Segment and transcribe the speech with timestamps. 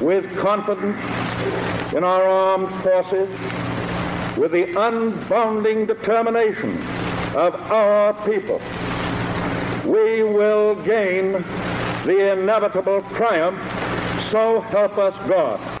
[0.00, 0.96] With confidence
[1.94, 3.28] in our armed forces,
[4.36, 6.76] with the unbounding determination
[7.36, 8.60] of our people,
[9.84, 11.32] we will gain
[12.04, 13.79] the inevitable triumph.
[14.30, 15.80] So help us God.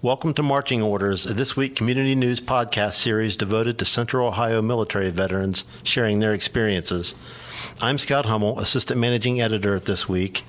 [0.00, 5.10] Welcome to Marching Orders, this week community news podcast series devoted to Central Ohio military
[5.10, 7.16] veterans sharing their experiences.
[7.80, 10.44] I'm Scott Hummel, Assistant Managing Editor at This Week.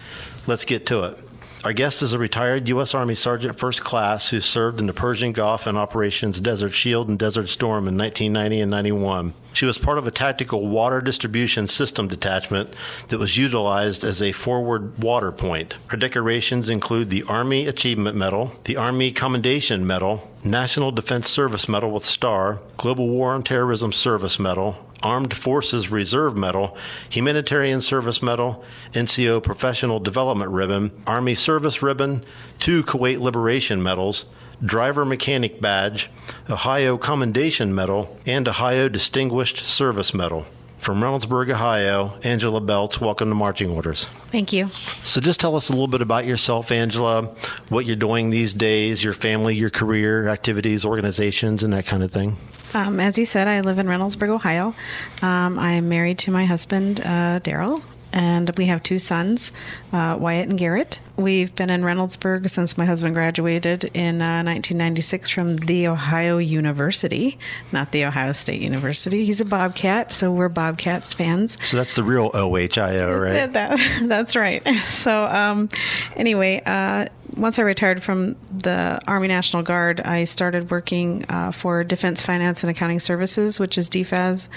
[0.46, 1.27] Let's get to it.
[1.68, 2.94] Our guest is a retired U.S.
[2.94, 7.20] Army Sergeant First Class who served in the Persian Gulf and Operations Desert Shield and
[7.20, 9.34] Desert Storm in 1990 and 91.
[9.52, 12.74] She was part of a tactical water distribution system detachment
[13.10, 15.76] that was utilized as a forward water point.
[15.88, 21.92] Her decorations include the Army Achievement Medal, the Army Commendation Medal, National Defense Service Medal
[21.92, 26.76] with Star, Global War on Terrorism Service Medal, Armed Forces Reserve Medal,
[27.10, 32.24] Humanitarian Service Medal, NCO Professional Development Ribbon, Army Service Ribbon,
[32.60, 34.26] two Kuwait Liberation Medals,
[34.64, 36.10] Driver Mechanic Badge,
[36.50, 40.46] Ohio Commendation Medal, and Ohio Distinguished Service Medal.
[40.80, 44.08] From Reynoldsburg, Ohio, Angela Beltz, welcome to Marching Orders.
[44.32, 44.70] Thank you.
[45.04, 47.36] So, just tell us a little bit about yourself, Angela,
[47.70, 52.12] what you're doing these days, your family, your career, activities, organizations, and that kind of
[52.12, 52.38] thing.
[52.74, 54.76] Um, as you said, I live in Reynoldsburg, Ohio.
[55.22, 59.52] Um, I am married to my husband, uh, Daryl, and we have two sons,
[59.94, 61.00] uh, Wyatt and Garrett.
[61.16, 67.40] We've been in Reynoldsburg since my husband graduated in uh, 1996 from The Ohio University,
[67.72, 69.26] not The Ohio State University.
[69.26, 71.58] He's a Bobcat, so we're Bobcats fans.
[71.64, 73.52] So that's the real OHIO, right?
[73.58, 74.66] That, that's right.
[74.88, 75.70] So, um,
[76.16, 81.84] anyway, uh, once I retired from the Army National Guard, I started working uh, for
[81.84, 84.48] Defense Finance and Accounting Services, which is DFAS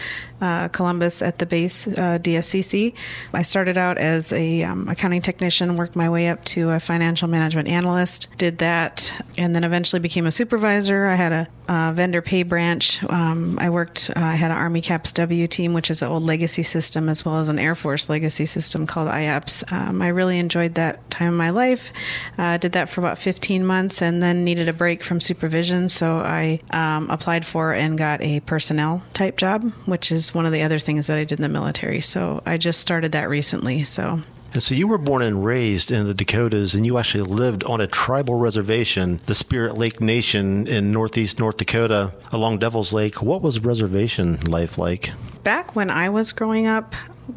[0.40, 2.94] uh, Columbus at the base uh, DSCC.
[3.34, 7.28] I started out as a um, accounting technician, worked my way up to a financial
[7.28, 11.06] management analyst, did that, and then eventually became a supervisor.
[11.06, 13.02] I had a, a vendor pay branch.
[13.04, 14.10] Um, I worked.
[14.16, 17.24] Uh, I had an Army Caps W team, which is an old legacy system, as
[17.24, 19.70] well as an Air Force legacy system called IAPS.
[19.72, 21.92] Um, I really enjoyed that time of my life.
[22.38, 26.18] Uh, did that for about 15 months, and then needed a break from supervision, so
[26.18, 30.62] I um, applied for and got a personnel type job, which is one of the
[30.62, 32.00] other things that I did in the military.
[32.00, 33.82] So I just started that recently.
[33.82, 34.22] So
[34.52, 37.80] and so you were born and raised in the Dakotas, and you actually lived on
[37.80, 43.22] a tribal reservation, the Spirit Lake Nation in northeast North Dakota along Devil's Lake.
[43.22, 45.12] What was reservation life like?
[45.44, 46.94] Back when I was growing up,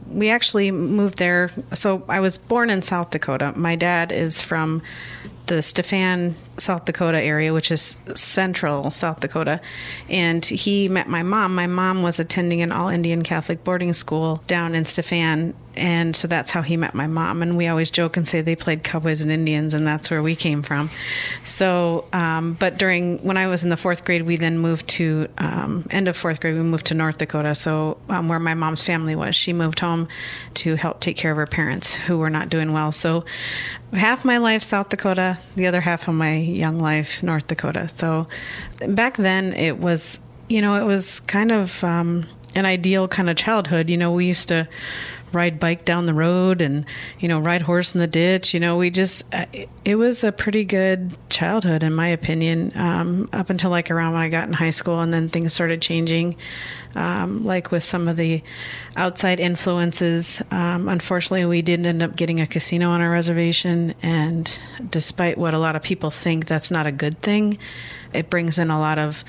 [0.07, 1.51] we actually moved there.
[1.73, 3.53] So I was born in South Dakota.
[3.55, 4.81] My dad is from
[5.47, 9.59] the Stephan, South Dakota area, which is central South Dakota.
[10.09, 11.55] And he met my mom.
[11.55, 15.55] My mom was attending an all Indian Catholic boarding school down in Stephan.
[15.75, 17.41] And so that's how he met my mom.
[17.41, 20.35] And we always joke and say they played Cowboys and Indians, and that's where we
[20.35, 20.89] came from.
[21.45, 25.27] So, um, but during when I was in the fourth grade, we then moved to,
[25.39, 27.55] um, end of fourth grade, we moved to North Dakota.
[27.55, 30.07] So, um, where my mom's family was, she moved home
[30.55, 32.91] to help take care of her parents who were not doing well.
[32.91, 33.25] So,
[33.93, 37.89] half my life South Dakota, the other half of my young life North Dakota.
[37.89, 38.27] So
[38.87, 43.35] back then it was, you know, it was kind of um, an ideal kind of
[43.35, 43.89] childhood.
[43.89, 44.67] You know, we used to
[45.33, 46.85] ride bike down the road and
[47.19, 49.45] you know ride horse in the ditch you know we just uh,
[49.83, 54.21] it was a pretty good childhood in my opinion um, up until like around when
[54.21, 56.35] i got in high school and then things started changing
[56.95, 58.43] um, like with some of the
[58.95, 60.41] outside influences.
[60.51, 64.57] Um, unfortunately we didn't end up getting a casino on our reservation and
[64.89, 67.57] despite what a lot of people think that's not a good thing.
[68.13, 69.23] It brings in a lot of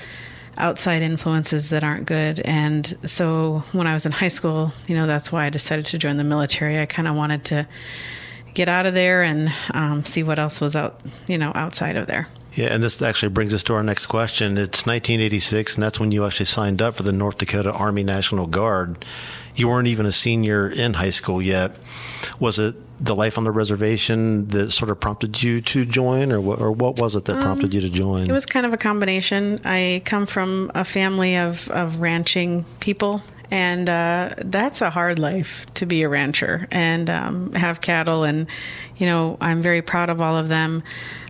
[0.57, 2.39] outside influences that aren't good.
[2.41, 5.97] And so when I was in high school, you know, that's why I decided to
[5.97, 6.79] join the military.
[6.79, 7.67] I kind of wanted to
[8.53, 12.07] get out of there and um, see what else was out, you know, outside of
[12.07, 12.27] there.
[12.53, 14.57] Yeah, and this actually brings us to our next question.
[14.57, 18.47] It's 1986, and that's when you actually signed up for the North Dakota Army National
[18.47, 19.03] Guard.
[19.55, 21.75] You weren't even a senior in high school yet.
[22.39, 26.39] Was it the life on the reservation that sort of prompted you to join, or
[26.39, 28.23] what, or what was it that prompted you to join?
[28.23, 29.59] Um, It was kind of a combination.
[29.65, 33.21] I come from a family of, of ranching people,
[33.51, 38.23] and uh, that's a hard life to be a rancher and um, have cattle.
[38.23, 38.47] And
[38.97, 40.81] you know, I'm very proud of all of them,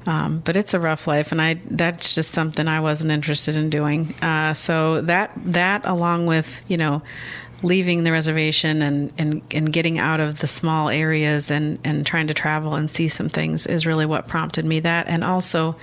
[0.06, 3.70] um, but it's a rough life, and I that's just something I wasn't interested in
[3.70, 4.14] doing.
[4.22, 7.02] Uh, so that that along with you know
[7.64, 12.28] leaving the reservation and, and, and getting out of the small areas and, and trying
[12.28, 15.08] to travel and see some things is really what prompted me that.
[15.08, 15.76] And also,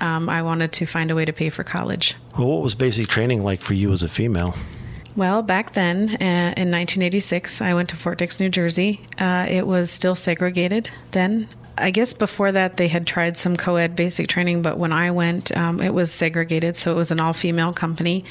[0.00, 2.14] um, I wanted to find a way to pay for college.
[2.38, 4.54] well, what was basic training like for you as a female?
[5.16, 9.06] Well, back then, uh, in 1986, I went to Fort Dix, New Jersey.
[9.16, 11.48] Uh, it was still segregated then.
[11.76, 15.10] I guess before that, they had tried some co ed basic training, but when I
[15.10, 16.76] went, um, it was segregated.
[16.76, 18.24] So it was an all female company.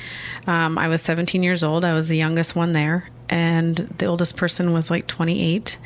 [0.47, 1.83] Um, I was 17 years old.
[1.83, 5.77] I was the youngest one there, and the oldest person was like 28.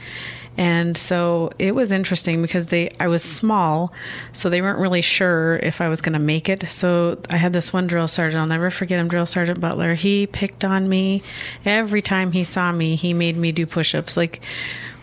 [0.57, 3.93] And so it was interesting because they I was small,
[4.33, 6.67] so they weren't really sure if I was going to make it.
[6.67, 9.93] So I had this one drill sergeant, I'll never forget him, Drill Sergeant Butler.
[9.93, 11.21] He picked on me
[11.63, 12.95] every time he saw me.
[12.95, 14.17] He made me do push-ups.
[14.17, 14.43] Like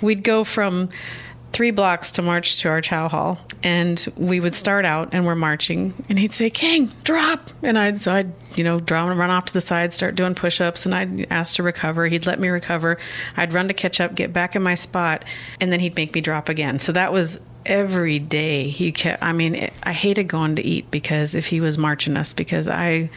[0.01, 0.89] we'd go from
[1.55, 5.37] three blocks to march to our chow hall and we would start out and we're
[5.37, 5.95] marching.
[6.09, 7.49] And he'd say king drop!
[7.63, 10.35] And i'd so i'd you know draw and run off to the side start doing
[10.35, 12.07] push-ups and i'd ask to recover.
[12.09, 12.99] He'd let me recover.
[13.37, 15.25] I'd run to catch up get back in my spot
[15.61, 16.81] and then he'd make me drop again.
[16.81, 20.91] So that was every day he kept i mean it, i hated going to eat
[20.91, 23.09] because if he was marching us because i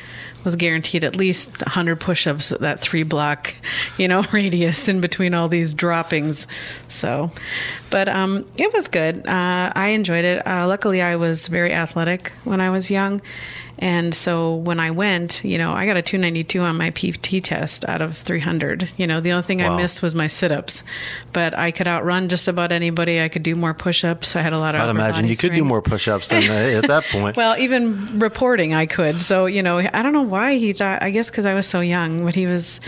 [0.48, 3.54] was guaranteed at least 100 push-ups that three block
[3.98, 6.48] you know radius in between all these droppings.
[6.88, 7.30] So
[7.90, 9.28] but um, it was good.
[9.28, 10.48] Uh, i enjoyed it.
[10.48, 13.22] Uh, luckily i was very athletic when i was young
[13.80, 17.86] and so when I went, you know, I got a 292 on my PT test
[17.86, 18.92] out of 300.
[18.98, 19.74] You know, the only thing Wow.
[19.74, 20.84] I missed was my sit ups,
[21.34, 23.22] but I could outrun just about anybody.
[23.22, 24.36] I could do more push ups.
[24.36, 26.88] I had a lot of I'd imagine you could do more push-ups than uh, at
[26.88, 27.38] that point.
[27.38, 29.22] Well, even reporting, I could.
[29.22, 31.80] So, you know, I don't know why he thought, I guess because I was so
[31.82, 32.80] young, but he was,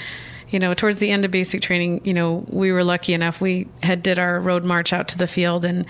[0.49, 3.39] you know, towards the end of basic training, you know, we were lucky enough.
[3.41, 5.85] We had did our road march out to the field and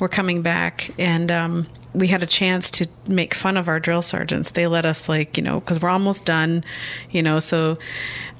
[0.00, 4.02] we're coming back and, um, we had a chance to make fun of our drill
[4.02, 4.50] sergeants.
[4.50, 6.64] They let us like, you know, because we're almost done,
[7.10, 7.40] you know.
[7.40, 7.78] So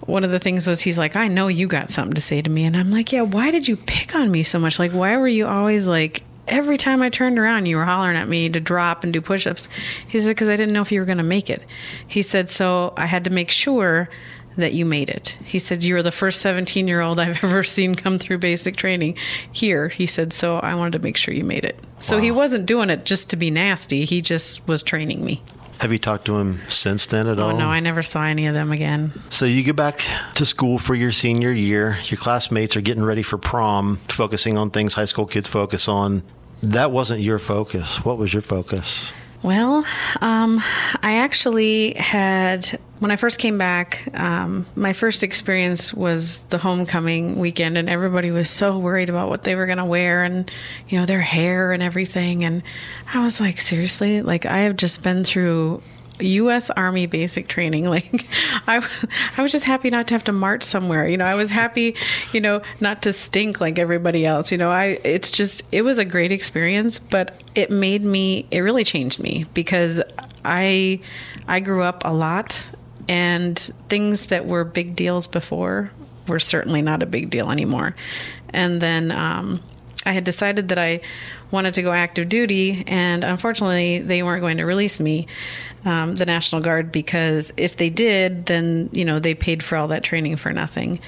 [0.07, 2.51] one of the things was he's like, I know you got something to say to
[2.51, 3.23] me, and I'm like, yeah.
[3.23, 4.79] Why did you pick on me so much?
[4.79, 8.29] Like, why were you always like every time I turned around, you were hollering at
[8.29, 9.69] me to drop and do push ups.
[10.09, 11.63] He said, because I didn't know if you were going to make it.
[12.07, 14.11] He said, so I had to make sure
[14.57, 15.37] that you made it.
[15.45, 18.77] He said, you were the first 17 year old I've ever seen come through basic
[18.77, 19.17] training
[19.53, 19.89] here.
[19.89, 21.81] He said, so I wanted to make sure you made it.
[22.01, 25.43] So he wasn't doing it just to be nasty, he just was training me.
[25.81, 27.57] Have you talked to him since then at Oh, all?
[27.57, 29.15] no, I never saw any of them again.
[29.31, 30.03] So you get back
[30.35, 31.99] to school for your senior year.
[32.05, 36.23] Your classmates are getting ready for prom, focusing on things high school kids focus on.
[36.63, 38.05] That wasn't your focus.
[38.05, 39.11] What was your focus?
[39.43, 39.87] Well,
[40.21, 40.63] um,
[41.03, 47.39] I actually had, when I first came back, um, my first experience was the homecoming
[47.39, 50.51] weekend, and everybody was so worried about what they were going to wear and,
[50.91, 52.45] you know, their hair and everything.
[52.45, 52.63] And
[53.15, 54.21] I was like, seriously?
[54.21, 55.83] Like, I have just been through
[56.21, 56.71] U.S.
[56.71, 57.81] Army basic training.
[57.91, 58.27] Like,
[58.69, 58.87] I,
[59.37, 61.09] I was just happy not to have to march somewhere.
[61.09, 61.97] You know, I was happy,
[62.33, 64.53] you know, not to stink like everybody else.
[64.53, 68.61] You know, I, it's just, it was a great experience, but it made me, it
[68.61, 70.01] really changed me because
[70.45, 71.01] I,
[71.49, 72.65] I grew up a lot
[73.09, 73.59] and
[73.89, 75.91] things that were big deals before
[76.29, 77.97] were certainly not a big deal anymore.
[78.51, 79.61] And then, um,
[80.07, 81.01] I had decided that I
[81.51, 85.27] wanted to go active duty, and unfortunately, they weren't going to release me,
[85.85, 89.89] um, the National Guard, because if they did, then you know they paid for all
[89.89, 91.01] that training for nothing.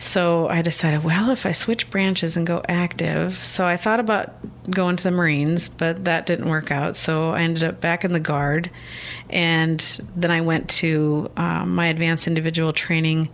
[0.00, 4.34] So I decided, well, if I switch branches and go active, so I thought about
[4.70, 6.96] going to the Marines, but that didn't work out.
[6.96, 8.70] So I ended up back in the Guard,
[9.30, 9.80] and
[10.14, 13.30] then I went to um, my advanced individual training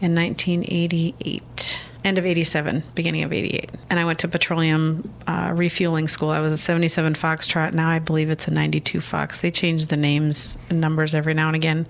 [0.00, 6.08] in 1988 end of 87 beginning of 88 and i went to petroleum uh, refueling
[6.08, 6.30] school.
[6.30, 7.72] I was a 77 foxtrot.
[7.72, 9.40] Now i believe it's a 92 fox.
[9.40, 11.86] They change the names and numbers every now and again.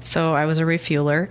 [0.00, 1.28] So i was a refueler.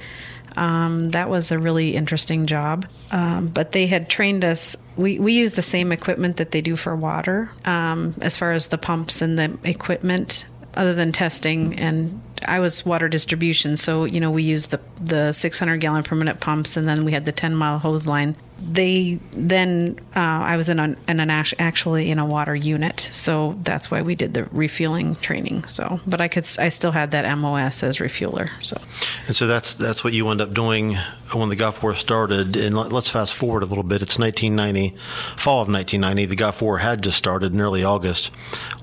[0.55, 2.87] Um, that was a really interesting job.
[3.11, 6.75] Um, but they had trained us we, we use the same equipment that they do
[6.75, 12.21] for water um, as far as the pumps and the equipment other than testing and
[12.45, 16.39] I was water distribution so you know we used the the 600 gallon per minute
[16.39, 20.69] pumps and then we had the 10 mile hose line they then uh, I was
[20.69, 24.45] in, an, in an actually in a water unit, so that's why we did the
[24.45, 25.65] refueling training.
[25.65, 28.49] So, but I could I still had that MOS as refueler.
[28.61, 28.79] So,
[29.27, 30.97] And so that's that's what you end up doing
[31.33, 32.55] when the Gulf War started.
[32.55, 34.01] And let- let's fast forward a little bit.
[34.01, 34.95] It's 1990,
[35.35, 36.25] fall of 1990.
[36.25, 38.31] The Gulf War had just started in early August.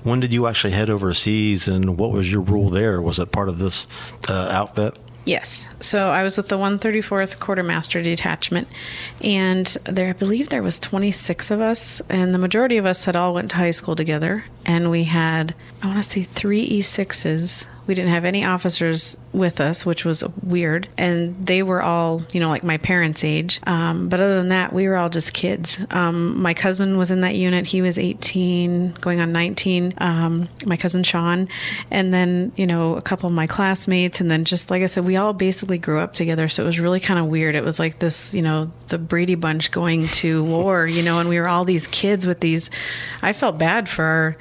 [0.03, 3.01] When did you actually head overseas, and what was your role there?
[3.01, 3.87] Was it part of this
[4.29, 4.97] uh, outfit?
[5.25, 5.67] Yes.
[5.79, 8.67] So I was with the 134th Quartermaster Detachment,
[9.21, 13.15] and there I believe there was 26 of us, and the majority of us had
[13.15, 15.53] all went to high school together, and we had
[15.85, 17.67] I want to say three E6s.
[17.85, 22.39] We didn't have any officers with us, which was weird, and they were all you
[22.39, 23.59] know like my parents' age.
[23.67, 25.77] Um, but other than that, we were all just kids.
[25.91, 29.93] Um, my cousin was in that unit; he was 18, going on 19.
[29.99, 31.47] Um, my cousin Sean,
[31.91, 35.05] and then you know a couple of my classmates, and then just like I said,
[35.05, 36.49] we all basically grew up together.
[36.49, 37.53] So it was really kind of weird.
[37.53, 41.29] It was like this, you know, the Brady Bunch going to war, you know, and
[41.29, 42.71] we were all these kids with these.
[43.21, 44.37] I felt bad for our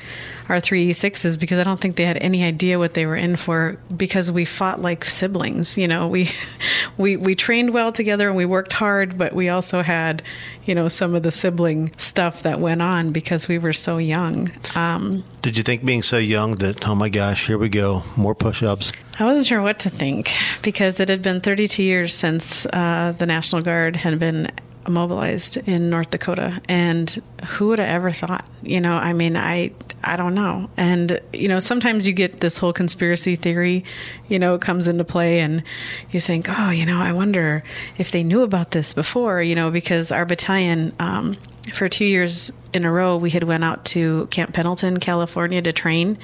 [0.49, 3.79] our 3E6s because I don't think they had any idea what they were in for
[3.95, 5.77] because we fought like siblings.
[5.79, 6.31] You know, we
[6.99, 10.23] we we trained well together and we worked hard, but we also had
[10.65, 14.51] you know some of the sibling stuff that went on because we were so young.
[14.75, 18.35] Um, Did you think being so young that oh my gosh, here we go, more
[18.35, 18.93] push-ups?
[19.19, 20.33] I wasn't sure what to think
[20.63, 24.51] because it had been 32 years since uh, the National Guard had been
[24.89, 28.45] mobilized in North Dakota, and who would have ever thought?
[28.63, 29.73] You know, I mean, I
[30.03, 30.69] I don't know.
[30.77, 33.85] And you know, sometimes you get this whole conspiracy theory,
[34.29, 35.63] you know, comes into play, and
[36.11, 37.65] you think, oh, you know, I wonder
[37.99, 40.95] if they knew about this before, you know, because our battalion.
[40.99, 41.37] Um,
[41.73, 45.73] for two years in a row, we had went out to Camp Pendleton, California, to
[45.73, 46.19] train,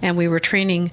[0.00, 0.92] and we were training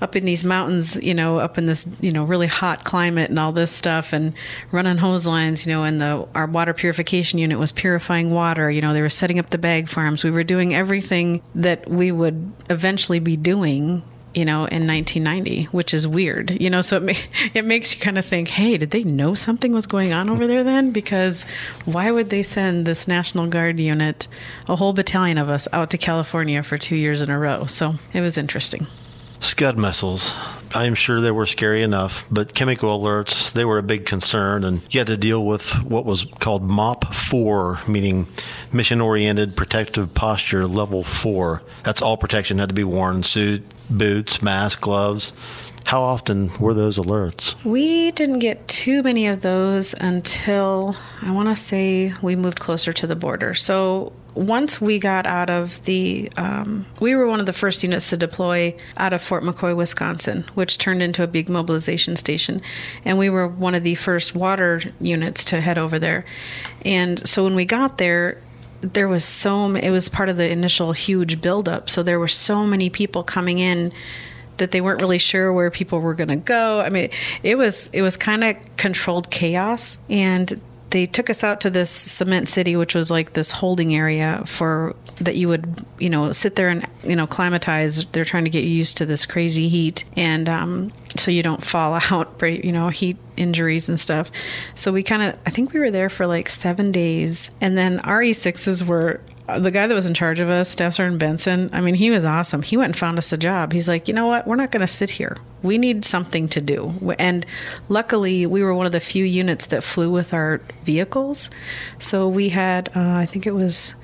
[0.00, 3.38] up in these mountains, you know, up in this, you know, really hot climate and
[3.38, 4.34] all this stuff and
[4.72, 8.80] running hose lines, you know, and the our water purification unit was purifying water, you
[8.80, 10.24] know, they were setting up the bag farms.
[10.24, 14.02] We were doing everything that we would eventually be doing
[14.34, 16.80] you know, in 1990, which is weird, you know.
[16.80, 17.12] So it ma-
[17.54, 20.46] it makes you kind of think, hey, did they know something was going on over
[20.46, 20.90] there then?
[20.90, 21.44] Because
[21.84, 24.26] why would they send this National Guard unit,
[24.68, 27.66] a whole battalion of us, out to California for two years in a row?
[27.66, 28.86] So it was interesting.
[29.44, 30.32] Scud missiles.
[30.74, 34.82] I'm sure they were scary enough, but chemical alerts, they were a big concern, and
[34.90, 38.26] you had to deal with what was called MOPP 4, meaning
[38.72, 41.62] Mission Oriented Protective Posture Level 4.
[41.84, 45.32] That's all protection had to be worn suit, boots, mask, gloves.
[45.86, 47.62] How often were those alerts?
[47.62, 52.92] We didn't get too many of those until I want to say we moved closer
[52.94, 53.54] to the border.
[53.54, 58.10] So once we got out of the, um, we were one of the first units
[58.10, 62.60] to deploy out of Fort McCoy, Wisconsin, which turned into a big mobilization station.
[63.04, 66.24] And we were one of the first water units to head over there.
[66.84, 68.40] And so when we got there,
[68.80, 71.88] there was so it was part of the initial huge buildup.
[71.88, 73.92] So there were so many people coming in
[74.58, 76.80] that they weren't really sure where people were going to go.
[76.80, 77.10] I mean,
[77.42, 80.60] it was it was kind of controlled chaos, and
[80.94, 84.94] they took us out to this cement city, which was like this holding area for
[85.16, 88.04] that you would you know sit there and you know climatize.
[88.12, 91.66] They're trying to get you used to this crazy heat, and um, so you don't
[91.66, 94.30] fall out, you know, heat injuries and stuff.
[94.76, 97.98] So we kind of I think we were there for like seven days, and then
[97.98, 101.80] our E6s were the guy that was in charge of us, Staff Sergeant Benson, I
[101.80, 102.62] mean, he was awesome.
[102.62, 103.72] He went and found us a job.
[103.72, 104.46] He's like, you know what?
[104.46, 105.36] We're not going to sit here.
[105.62, 107.14] We need something to do.
[107.18, 107.44] And
[107.88, 111.50] luckily, we were one of the few units that flew with our vehicles.
[111.98, 113.94] So we had, uh, I think it was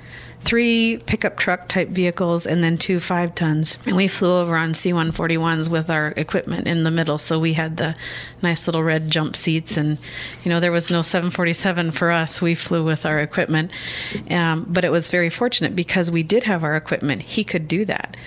[0.43, 3.77] three pickup truck type vehicles and then two five tons.
[3.85, 7.17] And we flew over on C 141s with our equipment in the middle.
[7.17, 7.95] So we had the
[8.41, 9.77] nice little red jump seats.
[9.77, 9.97] And,
[10.43, 12.41] you know, there was no 747 for us.
[12.41, 13.71] We flew with our equipment.
[14.29, 17.21] Um, but it was very fortunate because we did have our equipment.
[17.21, 18.17] He could do that.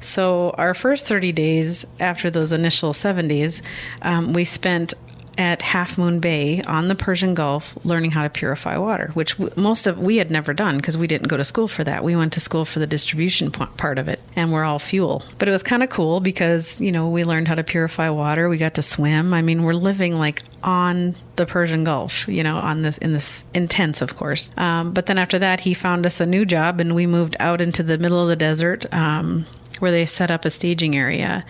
[0.00, 3.62] So our first 30 days after those initial seven days,
[4.02, 4.94] um, we spent
[5.38, 9.86] at Half Moon Bay on the Persian Gulf learning how to purify water, which most
[9.86, 12.04] of we had never done because we didn't go to school for that.
[12.04, 15.24] We went to school for the distribution part of it, and we're all fuel.
[15.38, 18.48] But it was kind of cool because you know we learned how to purify water.
[18.48, 19.34] We got to swim.
[19.34, 23.46] I mean, we're living like on the Persian Gulf, you know, on this in this
[23.54, 24.50] intense, of course.
[24.56, 27.60] Um, but then after that, he found us a new job, and we moved out
[27.60, 28.92] into the middle of the desert.
[28.92, 29.46] Um,
[29.80, 31.44] where they set up a staging area.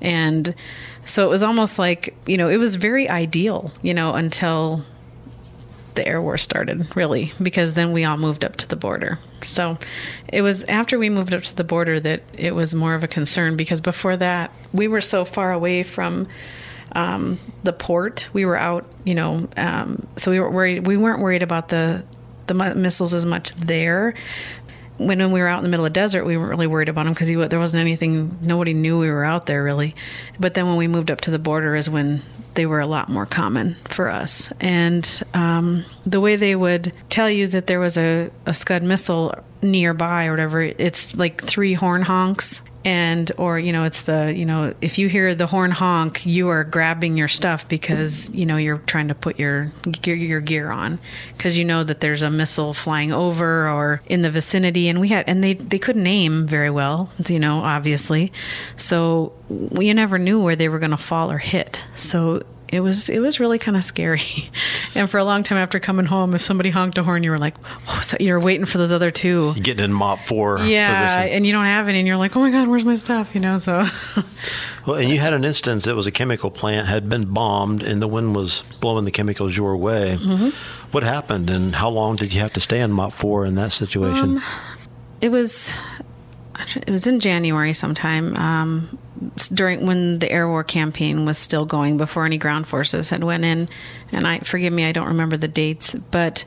[0.00, 0.54] And
[1.04, 4.84] so it was almost like, you know, it was very ideal, you know, until
[5.94, 9.18] the air war started, really, because then we all moved up to the border.
[9.42, 9.78] So
[10.28, 13.08] it was after we moved up to the border that it was more of a
[13.08, 16.28] concern because before that, we were so far away from.
[16.96, 21.18] Um, the port we were out you know um, so we were worried we weren't
[21.18, 22.04] worried about the
[22.46, 24.14] the missiles as much there.
[24.96, 26.88] When, when we were out in the middle of the desert, we weren't really worried
[26.88, 28.38] about them because there wasn't anything.
[28.42, 29.94] Nobody knew we were out there really.
[30.38, 32.22] But then when we moved up to the border, is when
[32.54, 34.52] they were a lot more common for us.
[34.60, 39.34] And um, the way they would tell you that there was a, a Scud missile
[39.62, 44.44] nearby or whatever, it's like three horn honks and or you know it's the you
[44.44, 48.56] know if you hear the horn honk you are grabbing your stuff because you know
[48.56, 50.98] you're trying to put your gear, your gear on.
[51.36, 55.08] Because you know that there's a missile flying over or in the vicinity and we
[55.08, 58.32] had and they they couldn't aim very well you know obviously.
[58.76, 61.80] So you never knew where they were going to fall or hit.
[61.94, 64.50] So it was it was really kind of scary.
[64.94, 67.38] and for a long time after coming home, if somebody honked a horn, you were
[67.38, 67.56] like,
[67.86, 69.52] "What was that?" You're waiting for those other two.
[69.54, 70.58] You're getting in MOPP four.
[70.60, 71.36] Yeah, position.
[71.36, 73.40] and you don't have any, and you're like, "Oh my god, where's my stuff?" You
[73.40, 73.86] know, so.
[74.86, 75.86] well, and you had an instance.
[75.86, 79.56] It was a chemical plant had been bombed, and the wind was blowing the chemicals
[79.56, 80.18] your way.
[80.20, 80.50] Mm-hmm.
[80.90, 83.72] What happened, and how long did you have to stay in MOPP four in that
[83.72, 84.38] situation?
[84.38, 84.42] Um,
[85.20, 85.74] it was
[86.76, 88.36] it was in January sometime.
[88.36, 88.98] Um,
[89.36, 93.44] during when the air war campaign was still going before any ground forces had went
[93.44, 93.68] in.
[94.12, 96.44] And i forgive me i don't remember the dates but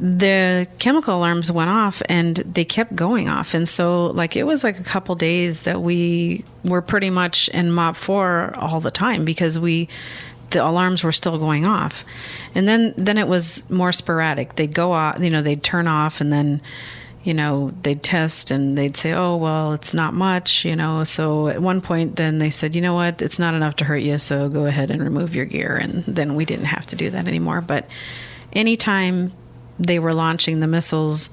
[0.00, 3.54] the chemical alarms went off and they kept going off.
[3.54, 7.70] And so like it was like a couple days that we were pretty much in
[7.70, 9.88] MOPP 4 all the time because we
[10.50, 12.04] the alarms were still going off.
[12.54, 14.56] And then then it was more sporadic.
[14.56, 16.60] They'd go off you know they'd turn off and then
[17.24, 21.04] you know, they'd test and they'd say, oh, well, it's not much, you know.
[21.04, 23.98] So at one point, then they said, you know what, it's not enough to hurt
[23.98, 25.76] you, so go ahead and remove your gear.
[25.76, 27.60] And then we didn't have to do that anymore.
[27.60, 27.88] But
[28.52, 29.32] anytime
[29.78, 31.30] they were launching the missiles,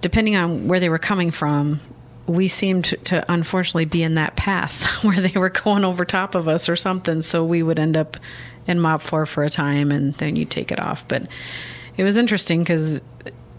[0.00, 1.80] depending on where they were coming from,
[2.26, 6.46] we seemed to unfortunately be in that path where they were going over top of
[6.46, 7.22] us or something.
[7.22, 8.16] So we would end up
[8.66, 11.06] in MOPP 4 for a time and then you take it off.
[11.08, 11.26] But
[11.96, 13.00] it was interesting because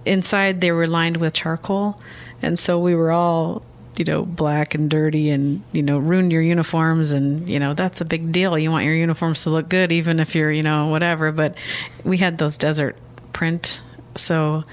[0.06, 2.00] inside they were lined with charcoal,
[2.42, 3.64] and so we were all
[3.98, 8.02] you know black and dirty and you know ruined your uniforms and you know that's
[8.02, 8.58] a big deal.
[8.58, 11.32] You want your uniforms to look good even if you're you know whatever.
[11.32, 11.56] But
[12.04, 12.98] we had those desert
[13.34, 13.82] print
[14.16, 14.64] so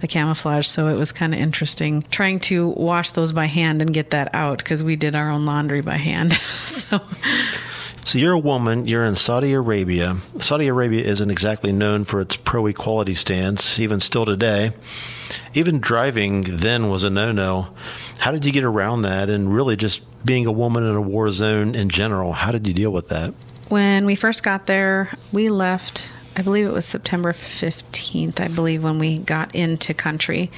[0.00, 3.92] the camouflage so it was kind of interesting trying to wash those by hand and
[3.92, 6.38] get that out because we did our own laundry by hand.
[6.66, 7.00] So
[8.10, 10.16] so you're a woman, you're in Saudi Arabia.
[10.40, 14.72] Saudi Arabia isn't exactly known for its pro equality stance, even still today.
[15.54, 17.68] Even driving then was a no no.
[18.18, 19.28] How did you get around that?
[19.28, 22.74] And really, just being a woman in a war zone in general, how did you
[22.74, 23.32] deal with that?
[23.68, 28.82] When we first got there, we left, I believe it was September 15th, I believe,
[28.82, 30.50] when we got into country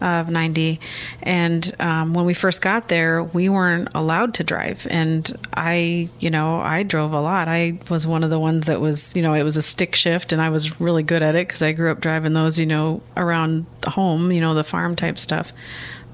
[0.00, 0.80] of 90.
[1.22, 4.86] And um, when we first got there, we weren't allowed to drive.
[4.90, 7.48] And I, you know, I drove a lot.
[7.48, 10.32] I was one of the ones that was, you know, it was a stick shift
[10.32, 13.02] and I was really good at it because I grew up driving those, you know,
[13.16, 15.52] around home, you know, the farm type stuff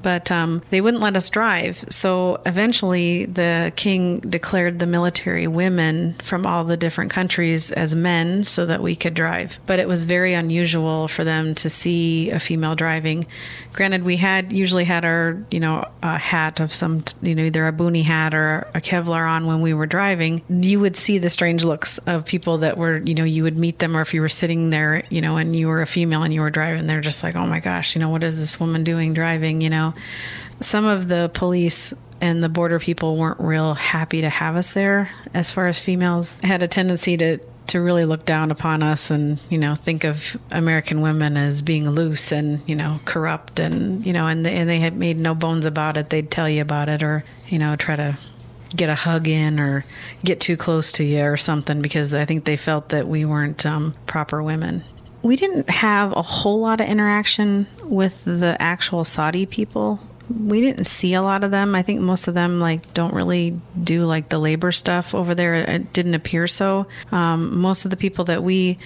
[0.02, 1.84] but um, they wouldn't let us drive.
[1.88, 8.44] So eventually, the king declared the military women from all the different countries as men
[8.44, 9.58] so that we could drive.
[9.66, 13.26] But it was very unusual for them to see a female driving.
[13.72, 17.66] Granted, we had usually had our, you know, a hat of some, you know, either
[17.66, 20.42] a boonie hat or a Kevlar on when we were driving.
[20.48, 23.78] You would see the strange looks of people that were, you know, you would meet
[23.78, 26.34] them, or if you were sitting there, you know, and you were a female and
[26.34, 28.84] you were driving, they're just like, oh my gosh, you know, what is this woman
[28.84, 29.91] doing driving, you know?
[30.60, 35.10] Some of the police and the border people weren't real happy to have us there
[35.34, 36.34] as far as females.
[36.42, 40.36] Had a tendency to to really look down upon us and you know think of
[40.50, 44.68] American women as being loose and you know corrupt and you know and they, and
[44.68, 46.10] they had made no bones about it.
[46.10, 48.18] They'd tell you about it or you know try to
[48.74, 49.84] get a hug in or
[50.24, 53.66] get too close to you or something because I think they felt that we weren't
[53.66, 54.82] um, proper women
[55.22, 60.00] we didn't have a whole lot of interaction with the actual Saudi people.
[60.28, 61.74] We didn't see a lot of them.
[61.74, 65.54] I think most of them like don't really do like the labor stuff over there.
[65.54, 66.86] It didn't appear so.
[67.10, 68.78] Um, most of the people that we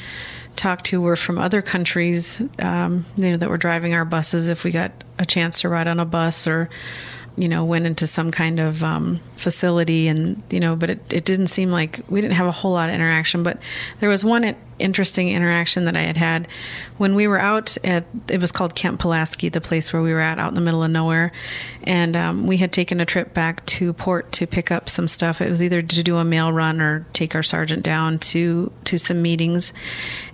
[0.57, 4.49] talked to were from other countries, um, you know, that were driving our buses.
[4.49, 6.69] If we got a chance to ride on a bus or
[7.37, 11.25] you know, went into some kind of um, facility and, you know, but it, it
[11.25, 13.43] didn't seem like we didn't have a whole lot of interaction.
[13.43, 13.59] But
[14.01, 16.49] there was one interesting interaction that I had had.
[16.99, 20.21] When we were out at it was called Camp Pulaski, the place where we were
[20.21, 21.33] at out in the middle of nowhere,
[21.83, 25.41] and um, we had taken a trip back to port to pick up some stuff.
[25.41, 28.99] It was either to do a mail run or take our sergeant down to to
[28.99, 29.73] some meetings,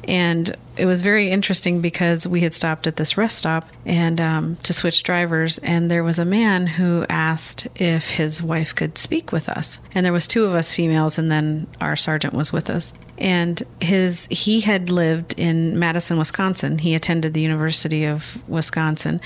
[0.05, 4.57] and it was very interesting because we had stopped at this rest stop and um,
[4.63, 9.33] to switch drivers, and there was a man who asked if his wife could speak
[9.33, 12.71] with us, and there was two of us females, and then our sergeant was with
[12.71, 16.79] us and his he had lived in Madison, Wisconsin.
[16.79, 19.21] He attended the University of Wisconsin,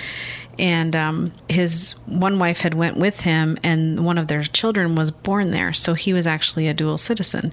[0.59, 5.11] and um, his one wife had went with him, and one of their children was
[5.11, 5.72] born there.
[5.72, 7.53] So he was actually a dual citizen,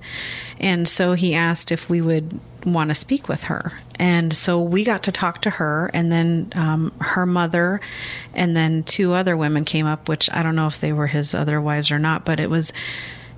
[0.59, 3.79] and so he asked if we would want to speak with her.
[3.99, 7.79] And so we got to talk to her, and then um, her mother,
[8.33, 11.33] and then two other women came up, which I don't know if they were his
[11.33, 12.73] other wives or not, but it was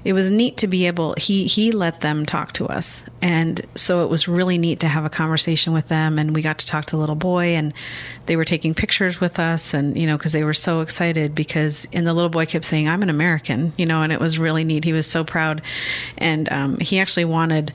[0.05, 3.03] it was neat to be able he he let them talk to us.
[3.23, 6.19] And so it was really neat to have a conversation with them.
[6.19, 7.73] And we got to talk to the little boy and
[8.27, 11.87] they were taking pictures with us and you know because they were so excited because
[11.91, 14.63] and the little boy kept saying i'm an american you know and it was really
[14.63, 14.83] neat.
[14.83, 15.61] He was so proud.
[16.19, 17.73] And um, he actually wanted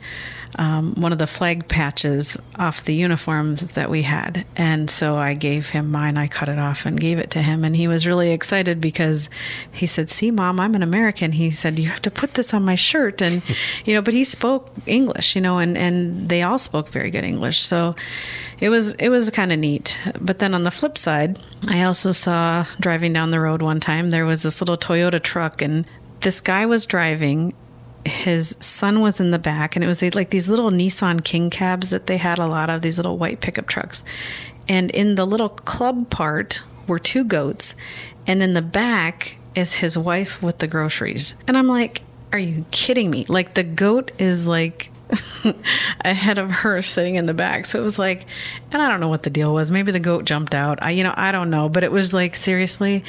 [0.55, 4.45] um, one of the flag patches off the uniforms that we had.
[4.55, 6.17] And so I gave him mine.
[6.17, 7.63] I cut it off and gave it to him.
[7.63, 9.29] And he was really excited because
[9.71, 11.31] he said, See, mom, I'm an American.
[11.31, 13.21] He said, You have to put this on my shirt.
[13.21, 13.41] And,
[13.85, 17.23] you know, but he spoke English, you know, and, and they all spoke very good
[17.23, 17.61] English.
[17.61, 17.95] So
[18.59, 19.97] it was, it was kind of neat.
[20.19, 24.09] But then on the flip side, I also saw driving down the road one time,
[24.09, 25.85] there was this little Toyota truck and
[26.21, 27.53] this guy was driving
[28.05, 31.89] his son was in the back, and it was like these little Nissan King cabs
[31.89, 34.03] that they had a lot of, these little white pickup trucks.
[34.67, 37.75] And in the little club part were two goats,
[38.27, 41.33] and in the back is his wife with the groceries.
[41.47, 43.25] And I'm like, are you kidding me?
[43.27, 44.89] Like the goat is like
[46.05, 47.65] ahead of her sitting in the back.
[47.65, 48.25] So it was like,
[48.71, 49.71] and I don't know what the deal was.
[49.71, 50.81] Maybe the goat jumped out.
[50.81, 51.69] I, you know, I don't know.
[51.69, 53.03] But it was like, seriously,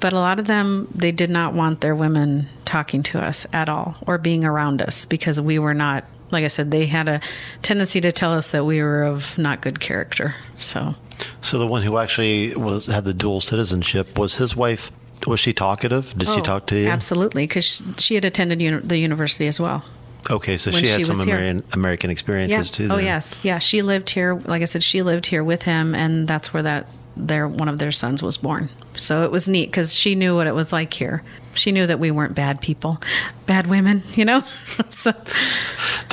[0.00, 3.68] but a lot of them they did not want their women talking to us at
[3.68, 7.20] all or being around us because we were not like I said they had a
[7.62, 10.34] tendency to tell us that we were of not good character.
[10.58, 10.94] So
[11.42, 14.90] So the one who actually was had the dual citizenship was his wife
[15.26, 16.16] was she talkative?
[16.18, 16.88] Did oh, she talk to you?
[16.88, 19.84] Absolutely, because she had attended uni- the university as well.
[20.30, 22.76] Okay, so she had she some American, American experiences yeah.
[22.76, 22.92] too.
[22.92, 23.04] Oh then.
[23.04, 23.58] yes, yeah.
[23.58, 24.34] She lived here.
[24.34, 27.78] Like I said, she lived here with him, and that's where that their one of
[27.78, 28.68] their sons was born.
[28.96, 31.22] So it was neat because she knew what it was like here.
[31.54, 33.00] She knew that we weren't bad people,
[33.46, 34.42] bad women, you know.
[34.88, 35.12] so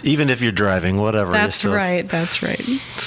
[0.04, 1.32] even if you're driving, whatever.
[1.32, 1.74] That's still...
[1.74, 2.08] right.
[2.08, 2.64] That's right.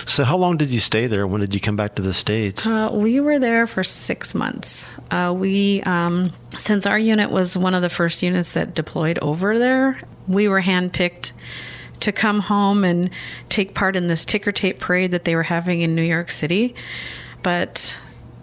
[0.07, 1.27] So how long did you stay there?
[1.27, 2.67] When did you come back to the states?
[2.67, 4.87] Uh, we were there for six months.
[5.11, 9.59] Uh, we um, since our unit was one of the first units that deployed over
[9.59, 11.33] there, we were handpicked
[12.01, 13.11] to come home and
[13.49, 16.75] take part in this ticker tape parade that they were having in New York City
[17.45, 17.97] but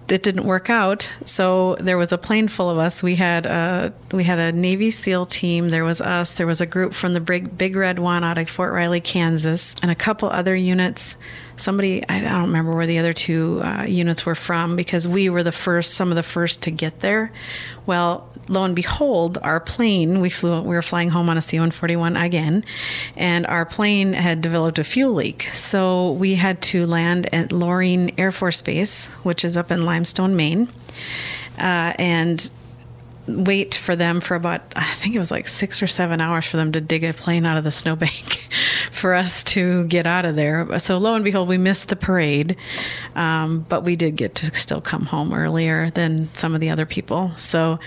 [0.07, 1.09] it didn't work out.
[1.25, 3.01] So there was a plane full of us.
[3.03, 5.69] We had a we had a Navy SEAL team.
[5.69, 6.33] There was us.
[6.33, 9.75] There was a group from the Big, Big Red One out of Fort Riley, Kansas,
[9.81, 11.15] and a couple other units.
[11.61, 15.43] Somebody I don't remember where the other two uh, units were from because we were
[15.43, 17.31] the first, some of the first to get there.
[17.85, 21.57] Well, lo and behold, our plane, we flew, we were flying home on a C
[21.57, 22.65] 141 again,
[23.15, 25.49] and our plane had developed a fuel leak.
[25.53, 30.35] So we had to land at Loring Air Force Base, which is up in Limestone,
[30.35, 30.67] Maine.
[31.57, 32.49] Uh, and
[33.27, 36.57] wait for them for about I think it was like six or seven hours for
[36.57, 38.49] them to dig a plane out of the snowbank
[38.91, 40.79] for us to get out of there.
[40.79, 42.55] So lo and behold, we missed the parade,
[43.15, 46.85] um, but we did get to still come home earlier than some of the other
[46.85, 47.31] people.
[47.37, 47.79] So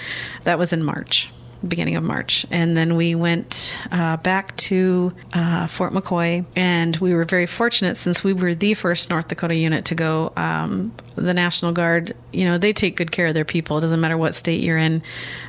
[0.45, 1.31] that was in March
[1.69, 2.47] beginning of March.
[2.51, 7.97] And then we went uh, back to uh, Fort McCoy, and we were very fortunate
[7.97, 10.33] since we were the first North Dakota unit to go.
[10.37, 13.79] Um, the National Guard, you know, they take good care of their people.
[13.79, 15.03] It doesn't matter what state you're in.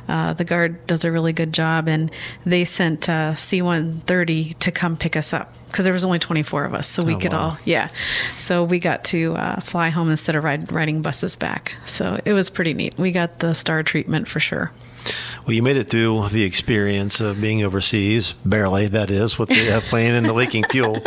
[0.08, 2.10] Uh, the Guard does a really good job, and
[2.44, 6.64] they sent uh, C 130 to come pick us up because there was only 24
[6.64, 7.38] of us, so we oh, could wow.
[7.38, 7.90] all, yeah.
[8.38, 11.74] So we got to uh, fly home instead of ride, riding buses back.
[11.84, 12.96] So it was pretty neat.
[12.96, 14.72] We got the star treatment for sure.
[15.46, 19.80] Well, you made it through the experience of being overseas, barely, that is, with the
[19.88, 21.00] plane and the leaking fuel.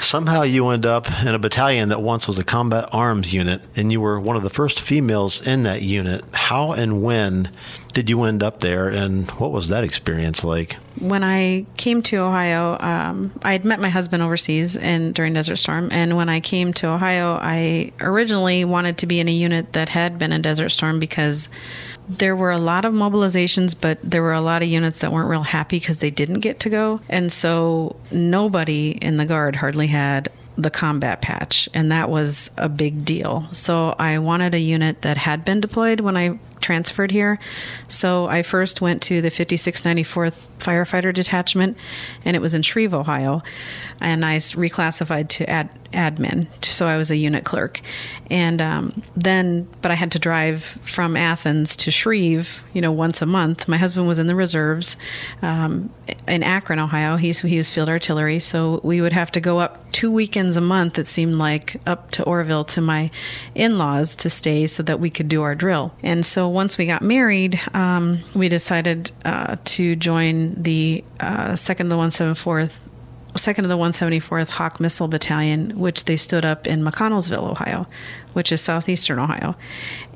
[0.00, 3.92] Somehow you end up in a battalion that once was a combat arms unit, and
[3.92, 6.24] you were one of the first females in that unit.
[6.32, 7.48] How and when
[7.92, 10.76] did you end up there, and what was that experience like?
[10.98, 15.56] When I came to Ohio, um, I had met my husband overseas and during Desert
[15.56, 15.88] Storm.
[15.92, 19.90] And when I came to Ohio, I originally wanted to be in a unit that
[19.90, 21.48] had been in Desert Storm because
[22.08, 25.28] there were a lot of mobilizations, but there were a lot of units that weren't
[25.28, 27.00] real happy because they didn't get to go.
[27.08, 32.68] And so nobody in the Guard hardly had the combat patch, and that was a
[32.68, 33.48] big deal.
[33.52, 37.38] So I wanted a unit that had been deployed when I transferred here.
[37.88, 41.76] So I first went to the 5694th Firefighter Detachment,
[42.24, 43.42] and it was in Shreve, Ohio.
[44.00, 47.80] And I reclassified to ad, admin, so I was a unit clerk.
[48.30, 53.20] And um, then, but I had to drive from Athens to Shreve, you know, once
[53.20, 53.68] a month.
[53.68, 54.96] My husband was in the reserves
[55.42, 55.90] um,
[56.26, 57.16] in Akron, Ohio.
[57.16, 60.60] He's, he was field artillery, so we would have to go up two weekends a
[60.60, 63.10] month, it seemed like, up to Orrville to my
[63.54, 65.94] in laws to stay so that we could do our drill.
[66.02, 71.86] And so once we got married, um, we decided uh, to join the uh, second
[71.86, 72.78] of the 174th
[73.36, 77.88] second of the 174th Hawk Missile Battalion, which they stood up in McConnelsville, Ohio,
[78.34, 79.56] which is southeastern Ohio.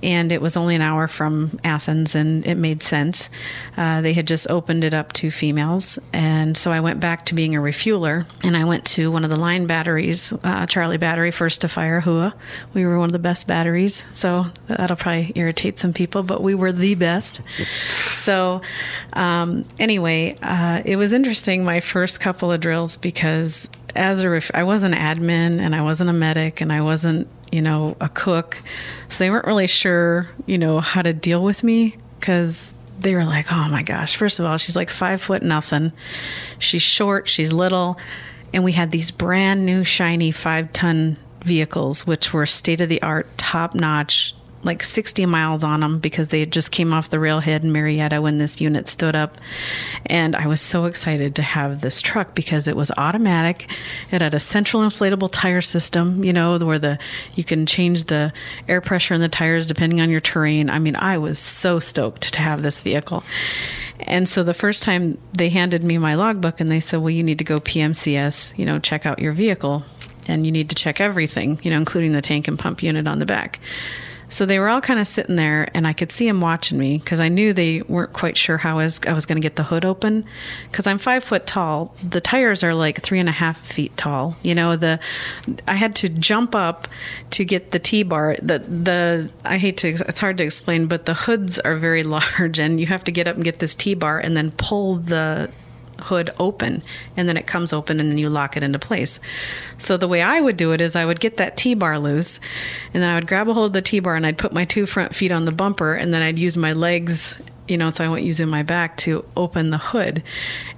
[0.00, 3.28] And it was only an hour from Athens, and it made sense.
[3.76, 5.98] Uh, they had just opened it up to females.
[6.12, 9.30] And so I went back to being a refueler, and I went to one of
[9.30, 12.32] the line batteries, uh, Charlie Battery, first to fire HUA.
[12.74, 16.54] We were one of the best batteries, so that'll probably irritate some people, but we
[16.54, 17.40] were the best.
[18.12, 18.62] so,
[19.14, 24.50] um, anyway, uh, it was interesting my first couple of drills because as a ref-
[24.54, 28.62] I wasn't admin and I wasn't a medic and I wasn't you know, a cook.
[29.08, 32.66] So they weren't really sure, you know, how to deal with me because
[33.00, 35.92] they were like, oh my gosh, first of all, she's like five foot nothing.
[36.58, 37.98] She's short, she's little.
[38.52, 43.02] And we had these brand new, shiny five ton vehicles, which were state of the
[43.02, 47.62] art, top notch, like 60 miles on them because they just came off the railhead
[47.62, 49.38] in Marietta when this unit stood up.
[50.06, 53.70] And I was so excited to have this truck because it was automatic.
[54.10, 56.98] It had a central inflatable tire system, you know, where the
[57.34, 58.32] you can change the
[58.68, 60.70] air pressure in the tires depending on your terrain.
[60.70, 63.22] I mean, I was so stoked to have this vehicle.
[64.00, 67.22] And so the first time they handed me my logbook and they said, "Well, you
[67.22, 69.84] need to go PMCS, you know, check out your vehicle."
[70.26, 73.18] And you need to check everything, you know, including the tank and pump unit on
[73.18, 73.60] the back.
[74.30, 76.98] So they were all kind of sitting there, and I could see them watching me
[76.98, 79.64] because I knew they weren't quite sure how I was, was going to get the
[79.64, 80.24] hood open.
[80.70, 84.36] Because I'm five foot tall, the tires are like three and a half feet tall.
[84.42, 85.00] You know, the
[85.66, 86.88] I had to jump up
[87.30, 88.36] to get the T bar.
[88.42, 92.58] The the I hate to, it's hard to explain, but the hoods are very large,
[92.58, 95.50] and you have to get up and get this T bar, and then pull the
[96.00, 96.82] hood open
[97.16, 99.20] and then it comes open and then you lock it into place.
[99.78, 102.40] So the way I would do it is I would get that T bar loose
[102.94, 104.64] and then I would grab a hold of the T bar and I'd put my
[104.64, 108.04] two front feet on the bumper and then I'd use my legs you know, so
[108.04, 110.22] I went using my back to open the hood.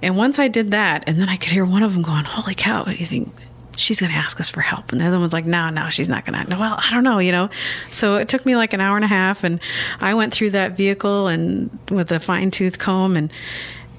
[0.01, 2.53] And once I did that, and then I could hear one of them going, Holy
[2.53, 3.33] cow, what do you think?
[3.77, 4.91] She's going to ask us for help.
[4.91, 6.49] And the other one's like, No, no, she's not going to.
[6.49, 7.49] No, well, I don't know, you know.
[7.89, 9.61] So it took me like an hour and a half, and
[10.01, 13.31] I went through that vehicle and with a fine tooth comb and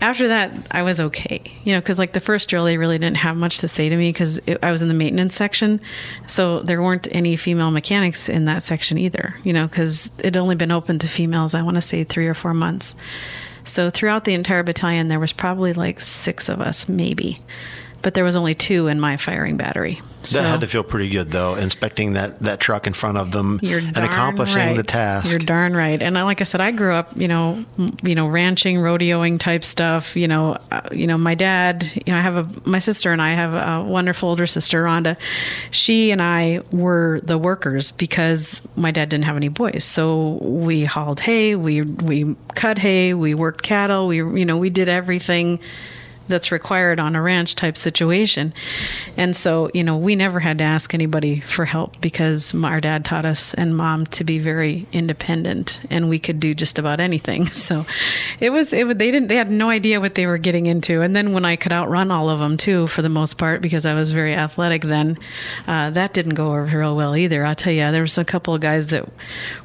[0.02, 1.40] after that, I was okay.
[1.64, 3.96] You know, because like the first drill, they really didn't have much to say to
[3.96, 5.80] me because I was in the maintenance section.
[6.26, 10.36] So there weren't any female mechanics in that section either, you know, because it had
[10.36, 12.96] only been open to females, I want to say three or four months.
[13.64, 17.38] So throughout the entire battalion, there was probably like six of us, maybe
[18.02, 20.02] but there was only two in my firing battery.
[20.24, 23.32] So that had to feel pretty good, though, inspecting that, that truck in front of
[23.32, 24.76] them and accomplishing right.
[24.76, 25.28] the task.
[25.28, 26.00] You're darn right.
[26.00, 27.64] And like I said, I grew up, you know,
[28.04, 30.14] you know, ranching, rodeoing type stuff.
[30.14, 31.90] You know, uh, you know, my dad.
[32.06, 35.16] You know, I have a my sister and I have a wonderful older sister, Rhonda.
[35.72, 40.84] She and I were the workers because my dad didn't have any boys, so we
[40.84, 45.58] hauled hay, we we cut hay, we worked cattle, we you know, we did everything
[46.32, 48.52] that's required on a ranch type situation.
[49.16, 53.04] And so, you know, we never had to ask anybody for help because our dad
[53.04, 57.48] taught us and mom to be very independent and we could do just about anything.
[57.62, 57.86] So
[58.40, 61.00] it was, it they didn't, they had no idea what they were getting into.
[61.00, 63.86] And then when I could outrun all of them too, for the most part, because
[63.86, 65.16] I was very athletic then,
[65.68, 67.44] uh, that didn't go over real well either.
[67.44, 69.08] I'll tell you, there was a couple of guys that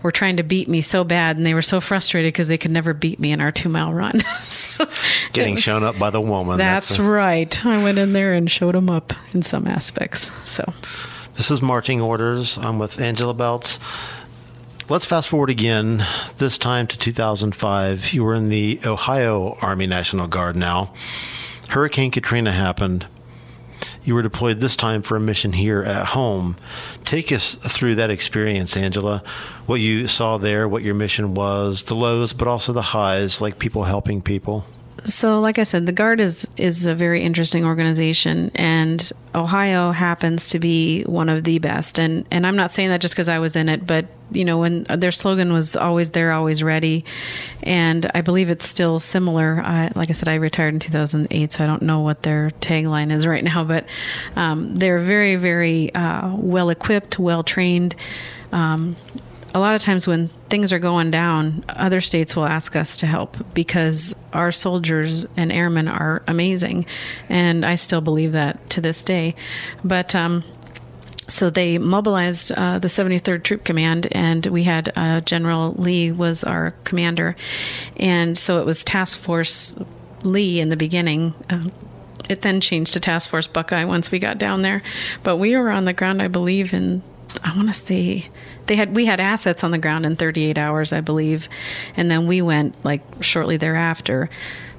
[0.04, 2.72] were trying to beat me so bad and they were so frustrated because they could
[2.72, 4.24] never beat me in our two mile run.
[5.34, 6.58] Getting shown up by the woman.
[6.58, 7.66] That's, That's a, right.
[7.66, 10.32] I went in there and showed them up in some aspects.
[10.46, 10.74] So,
[11.36, 12.58] this is marching orders.
[12.58, 13.80] I'm with Angela Beltz.
[14.90, 16.06] Let's fast forward again,
[16.38, 18.14] this time to 2005.
[18.14, 20.94] You were in the Ohio Army National Guard now.
[21.70, 23.06] Hurricane Katrina happened.
[24.08, 26.56] You were deployed this time for a mission here at home.
[27.04, 29.22] Take us through that experience, Angela.
[29.66, 33.60] What you saw there, what your mission was, the lows, but also the highs, like
[33.60, 34.64] people helping people.
[35.06, 40.50] So, like I said, the Guard is is a very interesting organization, and Ohio happens
[40.50, 42.00] to be one of the best.
[42.00, 44.58] And and I'm not saying that just because I was in it, but you know,
[44.58, 47.06] when their slogan was "Always there, always ready,"
[47.64, 49.62] and I believe it's still similar.
[49.64, 53.12] I, like I said, I retired in 2008, so I don't know what their tagline
[53.12, 53.86] is right now, but
[54.36, 57.96] um, they're very, very uh, well equipped, well trained.
[58.52, 58.96] Um,
[59.58, 63.08] a lot of times when things are going down, other states will ask us to
[63.08, 66.86] help because our soldiers and airmen are amazing.
[67.28, 69.36] And I still believe that to this day.
[69.84, 70.44] But, um,
[71.28, 76.44] so they mobilized uh, the 73rd Troop Command, and we had uh, General Lee was
[76.44, 77.36] our commander,
[77.98, 79.76] and so it was Task Force
[80.24, 81.34] Lee in the beginning.
[81.50, 81.70] Uh,
[82.30, 84.82] it then changed to Task Force Buckeye once we got down there,
[85.24, 87.04] but we were on the ground, I believe, in
[87.44, 88.30] I want to say
[88.68, 91.48] they had we had assets on the ground in 38 hours, I believe,
[91.96, 94.30] and then we went like shortly thereafter.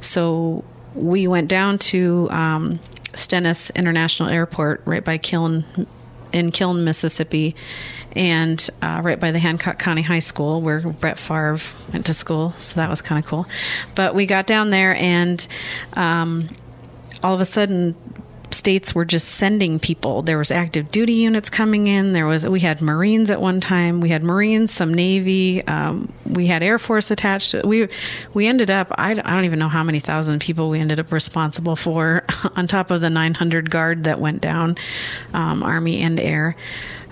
[0.00, 2.80] So we went down to um,
[3.14, 5.64] Stennis International Airport, right by Kiln,
[6.32, 7.54] in Kiln, Mississippi,
[8.12, 11.58] and uh, right by the Hancock County High School where Brett Favre
[11.92, 12.54] went to school.
[12.56, 13.46] So that was kind of cool.
[13.94, 15.46] But we got down there, and
[15.94, 16.48] um,
[17.22, 17.94] all of a sudden,
[18.50, 20.22] states were just sending people.
[20.22, 22.12] There was active duty units coming in.
[22.12, 24.00] There was we had Marines at one time.
[24.00, 25.66] We had Marines, some Navy.
[25.66, 27.54] Um, we had Air Force attached.
[27.64, 27.88] We
[28.34, 28.92] we ended up.
[28.96, 32.24] I, I don't even know how many thousand people we ended up responsible for,
[32.56, 34.76] on top of the 900 guard that went down,
[35.34, 36.56] um, Army and Air.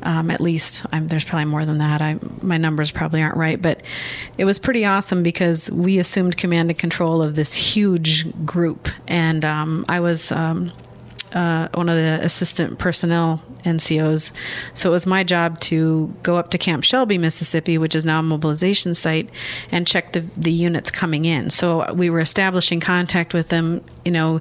[0.02, 2.02] Um, at least I'm, there's probably more than that.
[2.02, 3.80] I, my numbers probably aren't right, but
[4.38, 9.44] it was pretty awesome because we assumed command and control of this huge group, and
[9.44, 10.70] um, I was um,
[11.32, 14.30] uh, one of the assistant personnel NCOs.
[14.74, 18.20] So it was my job to go up to Camp Shelby, Mississippi, which is now
[18.20, 19.28] a mobilization site,
[19.70, 21.50] and check the, the units coming in.
[21.50, 24.40] So we were establishing contact with them, you know,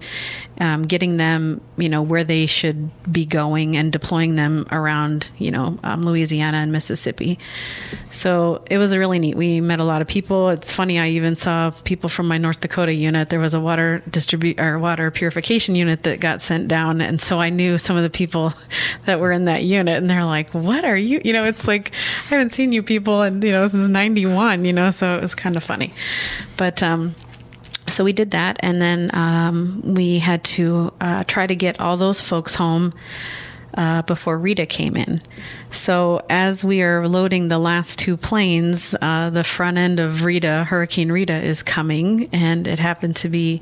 [0.60, 5.50] um, getting them, you know, where they should be going and deploying them around, you
[5.50, 7.40] know, um, Louisiana and Mississippi.
[8.12, 9.36] So it was really neat.
[9.36, 10.50] We met a lot of people.
[10.50, 11.00] It's funny.
[11.00, 13.30] I even saw people from my North Dakota unit.
[13.30, 17.40] There was a water distribute or water purification unit that got sent down, and so
[17.40, 18.54] I knew some of the people
[19.06, 21.92] that were in that unit, and they're like, "What are you?" You know, it's like
[22.26, 24.64] I haven't seen you people, and you know, since '91.
[24.64, 25.92] You know, so it was kind of funny,
[26.56, 26.84] but.
[26.84, 27.16] um
[27.88, 31.98] so we did that, and then um, we had to uh, try to get all
[31.98, 32.94] those folks home
[33.76, 35.22] uh, before Rita came in.
[35.70, 40.64] So as we are loading the last two planes, uh, the front end of Rita,
[40.64, 43.62] Hurricane Rita, is coming, and it happened to be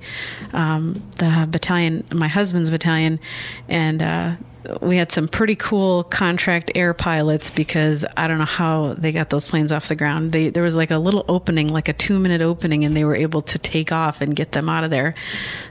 [0.54, 3.20] um, the battalion, my husband's battalion,
[3.68, 4.36] and uh,
[4.82, 9.30] we had some pretty cool contract air pilots because I don't know how they got
[9.30, 10.32] those planes off the ground.
[10.32, 13.16] They, there was like a little opening, like a two minute opening, and they were
[13.16, 15.16] able to take off and get them out of there.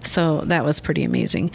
[0.03, 1.53] So that was pretty amazing.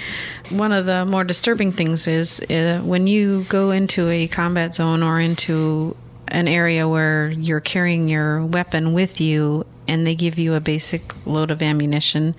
[0.49, 5.03] One of the more disturbing things is uh, when you go into a combat zone
[5.03, 5.95] or into
[6.29, 11.15] an area where you're carrying your weapon with you and they give you a basic
[11.25, 12.35] load of ammunition.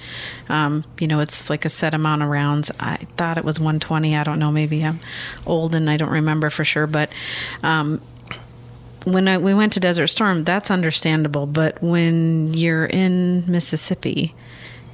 [0.49, 2.71] Um, you know, it's like a set amount of rounds.
[2.79, 4.17] I thought it was 120.
[4.17, 4.53] I don't know.
[4.53, 5.01] Maybe I'm
[5.47, 6.87] old and I don't remember for sure.
[6.87, 7.11] But
[7.63, 8.01] um,
[9.05, 11.47] when I, we went to Desert Storm, that's understandable.
[11.47, 14.35] But when you're in Mississippi,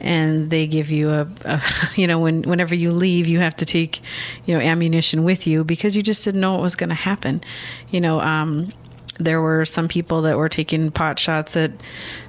[0.00, 1.62] and they give you a, a,
[1.96, 4.02] you know when whenever you leave you have to take
[4.44, 7.42] you know ammunition with you because you just didn't know what was going to happen
[7.90, 8.70] you know um,
[9.18, 11.72] there were some people that were taking pot shots at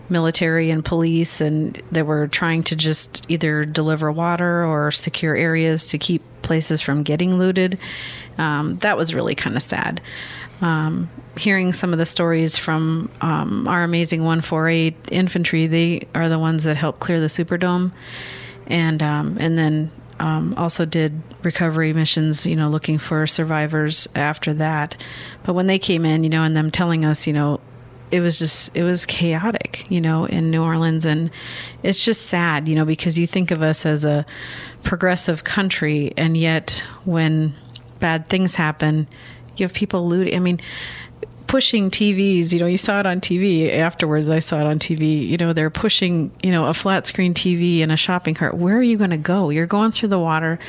[0.09, 5.87] military and police and they were trying to just either deliver water or secure areas
[5.87, 7.77] to keep places from getting looted.
[8.37, 10.01] Um, that was really kind of sad.
[10.61, 16.39] Um, hearing some of the stories from um, our amazing 148 infantry they are the
[16.39, 17.91] ones that helped clear the superdome.
[18.67, 24.53] And um, and then um, also did recovery missions, you know, looking for survivors after
[24.55, 24.95] that.
[25.43, 27.59] But when they came in, you know, and them telling us, you know,
[28.11, 31.31] it was just it was chaotic, you know, in New Orleans, and
[31.83, 34.25] it's just sad, you know, because you think of us as a
[34.83, 37.53] progressive country, and yet when
[37.99, 39.07] bad things happen,
[39.57, 40.35] you have people looting.
[40.35, 40.61] I mean
[41.47, 42.51] pushing TVs.
[42.51, 44.29] You know, you saw it on TV afterwards.
[44.29, 45.27] I saw it on TV.
[45.27, 48.55] You know, they're pushing, you know, a flat screen TV in a shopping cart.
[48.55, 49.49] Where are you going to go?
[49.49, 50.59] You're going through the water.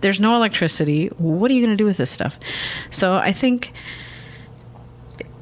[0.00, 1.08] There's no electricity.
[1.18, 2.38] What are you going to do with this stuff?
[2.90, 3.72] So I think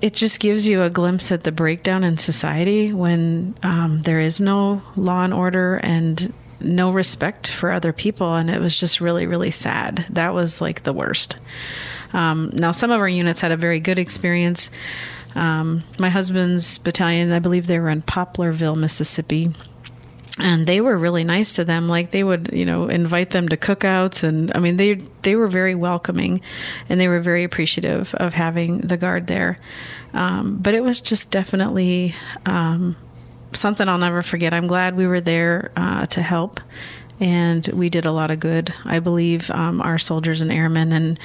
[0.00, 4.40] it just gives you a glimpse at the breakdown in society when um, there is
[4.40, 8.34] no law and order and no respect for other people.
[8.34, 10.06] And it was just really, really sad.
[10.10, 11.38] That was like the worst.
[12.12, 14.70] Um, now, some of our units had a very good experience.
[15.34, 19.54] Um, my husband's battalion, I believe they were in Poplarville, Mississippi.
[20.38, 21.86] And they were really nice to them.
[21.88, 25.48] Like they would, you know, invite them to cookouts, and I mean, they they were
[25.48, 26.40] very welcoming,
[26.88, 29.58] and they were very appreciative of having the guard there.
[30.14, 32.14] Um, but it was just definitely
[32.46, 32.96] um,
[33.52, 34.54] something I'll never forget.
[34.54, 36.60] I'm glad we were there uh, to help,
[37.18, 38.72] and we did a lot of good.
[38.84, 41.20] I believe um, our soldiers and airmen and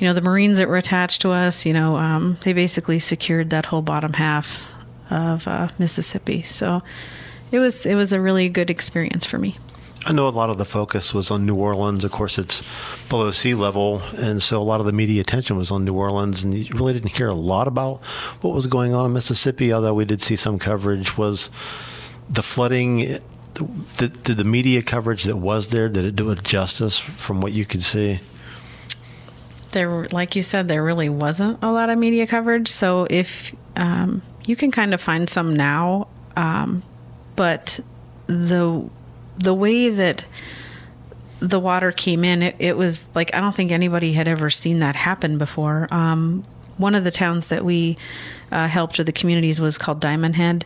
[0.00, 3.50] you know, the Marines that were attached to us, you know, um, they basically secured
[3.50, 4.66] that whole bottom half
[5.10, 6.42] of uh, Mississippi.
[6.42, 6.82] So
[7.52, 9.58] it was it was a really good experience for me.
[10.06, 12.02] I know a lot of the focus was on New Orleans.
[12.02, 12.62] Of course, it's
[13.10, 16.42] below sea level, and so a lot of the media attention was on New Orleans,
[16.42, 18.02] and you really didn't hear a lot about
[18.40, 19.70] what was going on in Mississippi.
[19.70, 21.50] Although we did see some coverage, was
[22.30, 23.20] the flooding.
[23.98, 27.52] Did, did the media coverage that was there did it do it justice from what
[27.52, 28.20] you could see?
[29.70, 32.68] There, like you said, there really wasn't a lot of media coverage.
[32.68, 36.82] So if um, you can kind of find some now, um,
[37.36, 37.80] but
[38.26, 38.88] the
[39.38, 40.24] the way that
[41.40, 44.80] the water came in, it, it, was like I don't think anybody had ever seen
[44.80, 45.88] that happen before.
[45.90, 46.44] Um,
[46.80, 47.96] one of the towns that we
[48.50, 50.64] uh, helped or the communities was called Diamond Head,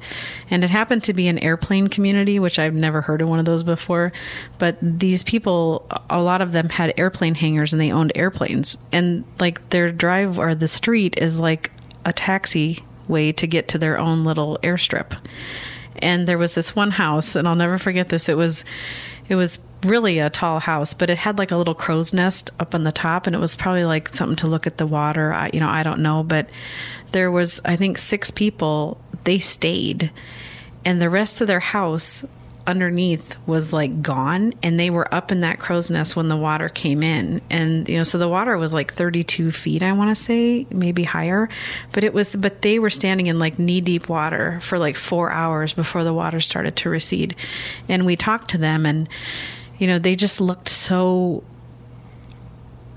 [0.51, 3.45] and it happened to be an airplane community, which I've never heard of one of
[3.45, 4.13] those before.
[4.59, 9.25] But these people, a lot of them had airplane hangars and they owned airplanes, and
[9.39, 11.71] like their drive or the street is like
[12.05, 15.17] a taxi way to get to their own little airstrip
[15.99, 18.29] and there was this one house, and I'll never forget this.
[18.29, 18.65] It was,
[19.29, 22.75] it was really a tall house, but it had like a little crow's nest up
[22.75, 25.33] on the top, and it was probably like something to look at the water.
[25.33, 26.49] I, you know, I don't know, but
[27.13, 29.01] there was, I think, six people.
[29.25, 30.11] They stayed,
[30.85, 32.25] and the rest of their house
[32.67, 36.69] underneath was like gone and they were up in that crow's nest when the water
[36.69, 40.23] came in and you know so the water was like 32 feet i want to
[40.23, 41.49] say maybe higher
[41.93, 45.31] but it was but they were standing in like knee deep water for like four
[45.31, 47.37] hours before the water started to recede
[47.89, 49.09] and we talked to them and
[49.85, 51.45] you know they just looked so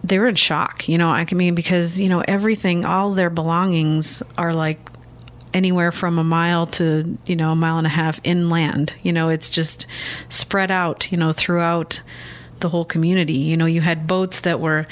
[0.06, 4.24] they were in shock you know i mean because you know everything all their belongings
[4.38, 4.80] are like
[5.54, 9.28] anywhere from a mile to you know a mile and a half inland you know
[9.28, 9.86] it's just
[10.30, 12.02] spread out you know throughout
[12.62, 14.88] the whole community you know you had boats that were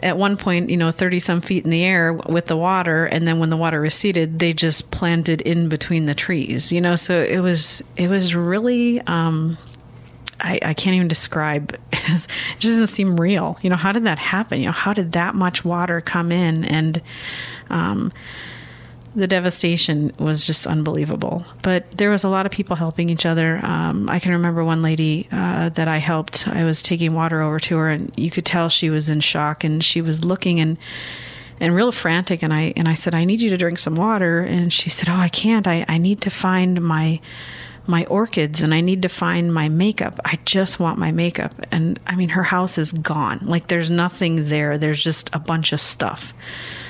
[0.00, 3.06] at one point, you know, 30 some feet in the air with the water.
[3.06, 6.94] And then when the water receded, they just planted in between the trees, you know,
[6.94, 9.58] so it was, it was really, um,
[10.40, 11.78] I, I can't even describe.
[11.92, 12.26] it
[12.58, 13.58] just doesn't seem real.
[13.62, 14.60] You know, how did that happen?
[14.60, 16.64] You know, how did that much water come in?
[16.64, 17.02] And,
[17.70, 18.12] um,
[19.18, 21.44] the devastation was just unbelievable.
[21.62, 23.64] But there was a lot of people helping each other.
[23.64, 26.46] Um, I can remember one lady uh, that I helped.
[26.46, 29.64] I was taking water over to her, and you could tell she was in shock,
[29.64, 30.78] and she was looking and
[31.60, 32.42] and real frantic.
[32.42, 35.08] And I and I said, "I need you to drink some water." And she said,
[35.08, 35.66] "Oh, I can't.
[35.66, 37.20] I, I need to find my."
[37.88, 40.20] My orchids and I need to find my makeup.
[40.24, 41.54] I just want my makeup.
[41.72, 43.40] And I mean, her house is gone.
[43.42, 44.76] Like there's nothing there.
[44.76, 46.34] There's just a bunch of stuff.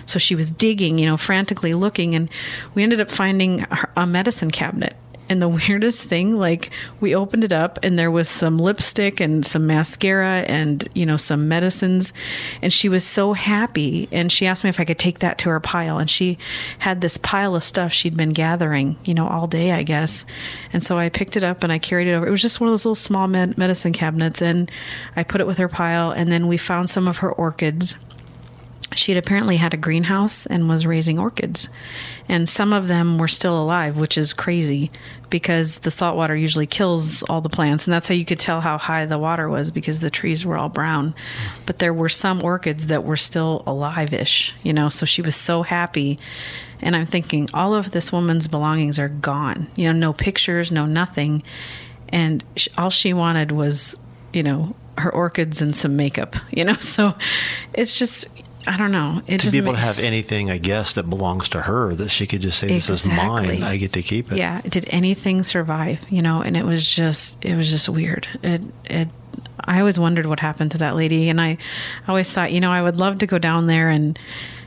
[0.06, 2.30] So she was digging, you know, frantically looking, and
[2.74, 4.96] we ended up finding a medicine cabinet.
[5.28, 6.70] And the weirdest thing, like
[7.00, 11.16] we opened it up and there was some lipstick and some mascara and, you know,
[11.16, 12.12] some medicines.
[12.62, 14.08] And she was so happy.
[14.12, 15.98] And she asked me if I could take that to her pile.
[15.98, 16.38] And she
[16.78, 20.24] had this pile of stuff she'd been gathering, you know, all day, I guess.
[20.72, 22.26] And so I picked it up and I carried it over.
[22.26, 24.42] It was just one of those little small med- medicine cabinets.
[24.42, 24.70] And
[25.16, 26.10] I put it with her pile.
[26.10, 27.96] And then we found some of her orchids
[28.98, 31.68] she had apparently had a greenhouse and was raising orchids.
[32.28, 34.90] And some of them were still alive, which is crazy
[35.30, 37.86] because the salt water usually kills all the plants.
[37.86, 40.58] And that's how you could tell how high the water was because the trees were
[40.58, 41.14] all brown.
[41.64, 44.88] But there were some orchids that were still alive ish, you know.
[44.88, 46.18] So she was so happy.
[46.80, 49.68] And I'm thinking, all of this woman's belongings are gone.
[49.76, 51.42] You know, no pictures, no nothing.
[52.08, 52.44] And
[52.76, 53.96] all she wanted was,
[54.32, 56.76] you know, her orchids and some makeup, you know?
[56.76, 57.14] So
[57.72, 58.28] it's just,
[58.68, 59.22] I don't know.
[59.26, 62.26] It to be able to have anything, I guess, that belongs to her that she
[62.26, 63.54] could just say, "This exactly.
[63.54, 63.62] is mine.
[63.62, 64.60] I get to keep it." Yeah.
[64.60, 66.00] Did anything survive?
[66.10, 68.28] You know, and it was just, it was just weird.
[68.42, 69.08] It, it.
[69.64, 71.56] I always wondered what happened to that lady, and I
[72.06, 74.18] always thought, you know, I would love to go down there and,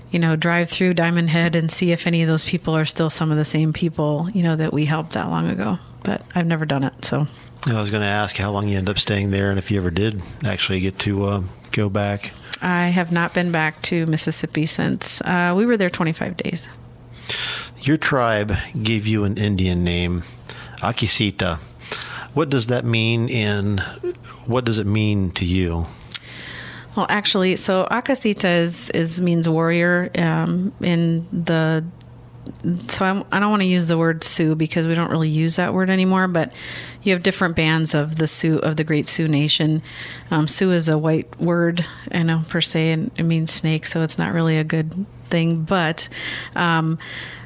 [0.09, 3.09] you know, drive through Diamond Head and see if any of those people are still
[3.09, 5.77] some of the same people, you know, that we helped that long ago.
[6.03, 7.27] But I've never done it, so.
[7.67, 9.77] I was going to ask how long you end up staying there, and if you
[9.77, 12.31] ever did actually get to uh, go back.
[12.61, 16.67] I have not been back to Mississippi since uh, we were there 25 days.
[17.79, 20.23] Your tribe gave you an Indian name,
[20.77, 21.59] Akisita.
[22.33, 23.79] What does that mean, and
[24.45, 25.87] what does it mean to you?
[26.95, 31.85] Well, actually, so Akasita is, is means warrior um, in the
[32.89, 35.29] so I'm, I, do not want to use the word Sioux because we don't really
[35.29, 36.27] use that word anymore.
[36.27, 36.51] But
[37.03, 39.81] you have different bands of the Sioux of the Great Sioux Nation.
[40.29, 44.01] Um, Sioux is a white word, I know per se, and it means snake, so
[44.01, 45.63] it's not really a good thing.
[45.63, 46.07] But
[46.55, 46.99] um,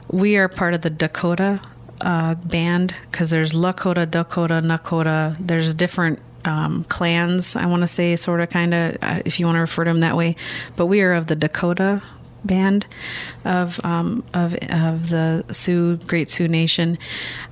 [0.10, 1.62] we are part of the Dakota
[2.02, 5.36] uh, band because there's Lakota, Dakota, Nakota.
[5.40, 9.46] There's different um, clans, I want to say, sort of, kind of, uh, if you
[9.46, 10.36] want to refer to them that way.
[10.76, 12.02] But we are of the Dakota
[12.46, 12.86] band
[13.44, 16.98] of um, of of the Sioux Great Sioux Nation.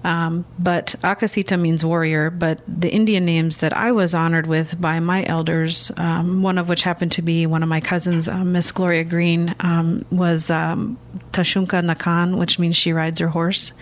[0.04, 2.30] Um, but Akasita means warrior.
[2.30, 6.70] But the Indian names that I was honored with by my elders, um, one of
[6.70, 10.98] which happened to be one of my cousins, uh, Miss Gloria Green, um, was um,
[11.32, 13.74] Tashunka Nakan, which means she rides her horse.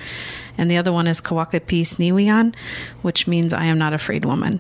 [0.58, 2.56] And the other one is Kawakapi Sniwian,
[3.02, 4.60] which means I am not afraid woman.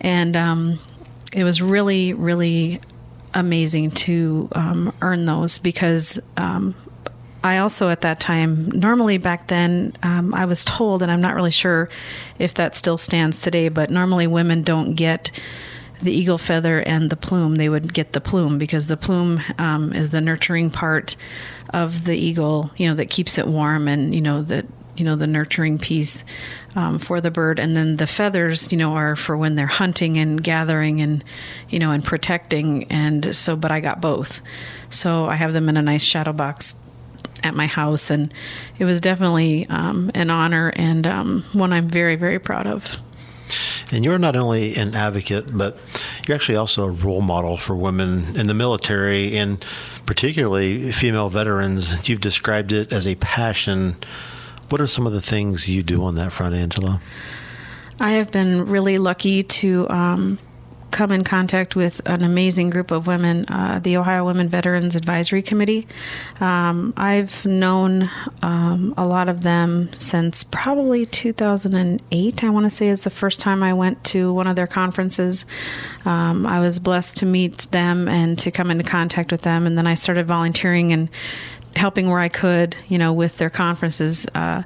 [0.00, 0.78] And um,
[1.32, 2.80] it was really, really
[3.36, 6.74] amazing to um, earn those because um,
[7.44, 11.34] I also at that time, normally back then, um, I was told, and I'm not
[11.34, 11.88] really sure
[12.38, 15.30] if that still stands today, but normally women don't get
[16.02, 17.56] the eagle feather and the plume.
[17.56, 21.14] They would get the plume because the plume um, is the nurturing part
[21.70, 24.66] of the eagle, you know, that keeps it warm and, you know, that
[24.96, 26.24] you know the nurturing piece
[26.76, 27.58] um, for the bird.
[27.58, 31.24] And then the feathers you know are for when they're hunting and gathering and
[31.68, 32.84] you know and protecting.
[32.92, 34.40] And so but i got both.
[34.90, 36.76] So i have them in a nice shadow box
[37.42, 38.10] at my house.
[38.10, 38.32] And
[38.78, 42.98] it was definitely um, an honor and um, one i'm very very proud of.
[43.92, 45.78] And you're not only an advocate, but
[46.26, 49.64] you're actually also a role model for women in the military and
[50.06, 52.08] particularly female veterans.
[52.08, 53.96] You've described it as a passion
[54.70, 57.00] what are some of the things you do on that front, Angela?
[57.98, 60.38] I have been really lucky to um,
[60.90, 65.42] come in contact with an amazing group of women, uh, the Ohio Women Veterans Advisory
[65.42, 65.86] Committee.
[66.40, 68.10] Um, I've known
[68.42, 73.40] um, a lot of them since probably 2008, I want to say is the first
[73.40, 75.44] time I went to one of their conferences.
[76.04, 79.76] Um, I was blessed to meet them and to come into contact with them, and
[79.76, 81.10] then I started volunteering and
[81.76, 84.26] helping where I could, you know, with their conferences.
[84.34, 84.62] Uh,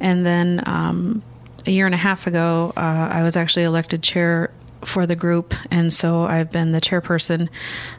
[0.00, 1.22] and then um,
[1.66, 4.50] a year and a half ago, uh, I was actually elected chair
[4.84, 7.48] for the group, and so I've been the chairperson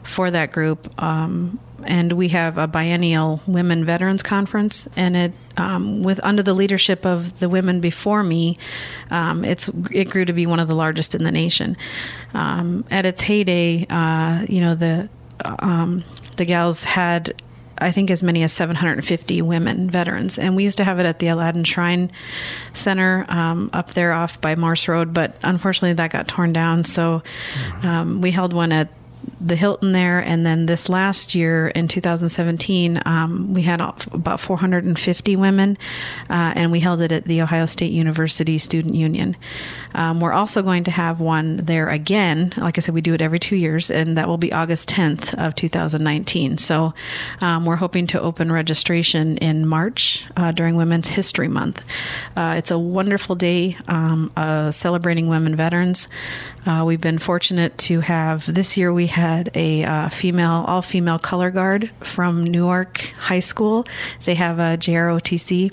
[0.02, 0.92] for that group.
[1.02, 6.54] Um, and we have a biennial women veterans conference, and it um, with under the
[6.54, 8.58] leadership of the women before me,
[9.10, 11.76] um, it's it grew to be one of the largest in the nation.
[12.34, 15.08] Um, at its heyday, uh, you know the
[15.44, 16.04] um,
[16.36, 17.34] the gals had
[17.82, 20.38] I think as many as 750 women veterans.
[20.38, 22.10] And we used to have it at the Aladdin Shrine
[22.74, 26.84] Center um, up there off by Morse Road, but unfortunately that got torn down.
[26.84, 27.22] So
[27.82, 28.88] um, we held one at
[29.40, 35.36] the Hilton there, and then this last year in 2017, um, we had about 450
[35.36, 35.76] women,
[36.30, 39.36] uh, and we held it at the Ohio State University Student Union.
[39.94, 42.54] Um, we're also going to have one there again.
[42.56, 45.34] Like I said, we do it every two years, and that will be August 10th
[45.34, 46.58] of 2019.
[46.58, 46.94] So
[47.40, 51.82] um, we're hoping to open registration in March uh, during Women's History Month.
[52.36, 56.08] Uh, it's a wonderful day um, uh, celebrating women veterans.
[56.64, 61.18] Uh, we've been fortunate to have this year we had a uh, female, all female
[61.18, 63.84] color guard from Newark High School.
[64.24, 65.72] They have a JROTC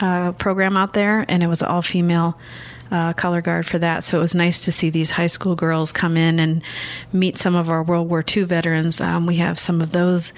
[0.00, 2.38] uh, program out there, and it was all female.
[2.90, 4.04] Uh, color guard for that.
[4.04, 6.62] So it was nice to see these high school girls come in and
[7.10, 9.00] meet some of our World War II veterans.
[9.00, 10.34] Um, we have some of those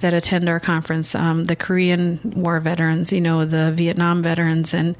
[0.00, 4.94] that attend our conference, um, the Korean War veterans, you know, the Vietnam veterans, and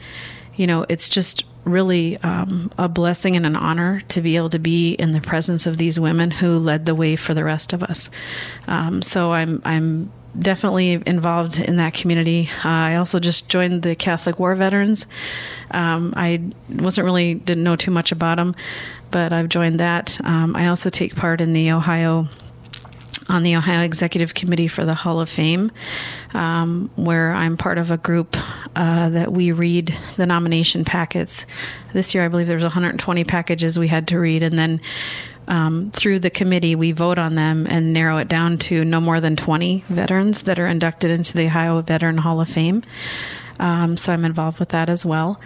[0.55, 4.59] you know, it's just really um, a blessing and an honor to be able to
[4.59, 7.83] be in the presence of these women who led the way for the rest of
[7.83, 8.09] us.
[8.67, 12.49] Um, so I'm I'm definitely involved in that community.
[12.65, 15.07] Uh, I also just joined the Catholic War Veterans.
[15.71, 18.55] Um, I wasn't really didn't know too much about them,
[19.11, 20.19] but I've joined that.
[20.25, 22.29] Um, I also take part in the Ohio
[23.29, 25.73] on the Ohio Executive Committee for the Hall of Fame,
[26.35, 28.37] um, where I'm part of a group
[28.77, 31.47] uh, that we read the nomination packets.
[31.93, 34.81] This year, I believe there was 120 packages we had to read, and then
[35.49, 39.21] um, through the committee, we vote on them and narrow it down to no more
[39.21, 42.83] than 20 veterans that are inducted into the Ohio Veteran Hall of Fame.
[43.59, 45.41] Um, so I'm involved with that as well.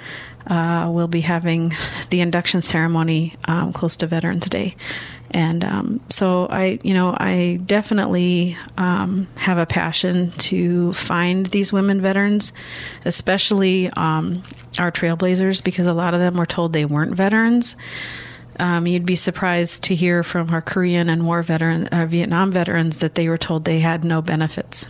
[0.46, 1.74] Uh, we'll be having
[2.08, 4.74] the induction ceremony um, close to Veterans Day.
[5.32, 11.72] And um, so I, you know, I definitely um, have a passion to find these
[11.72, 12.52] women veterans,
[13.04, 14.42] especially um,
[14.78, 17.76] our trailblazers, because a lot of them were told they weren't veterans.
[18.58, 22.98] Um, you'd be surprised to hear from our Korean and war veteran, uh, Vietnam veterans
[22.98, 24.86] that they were told they had no benefits.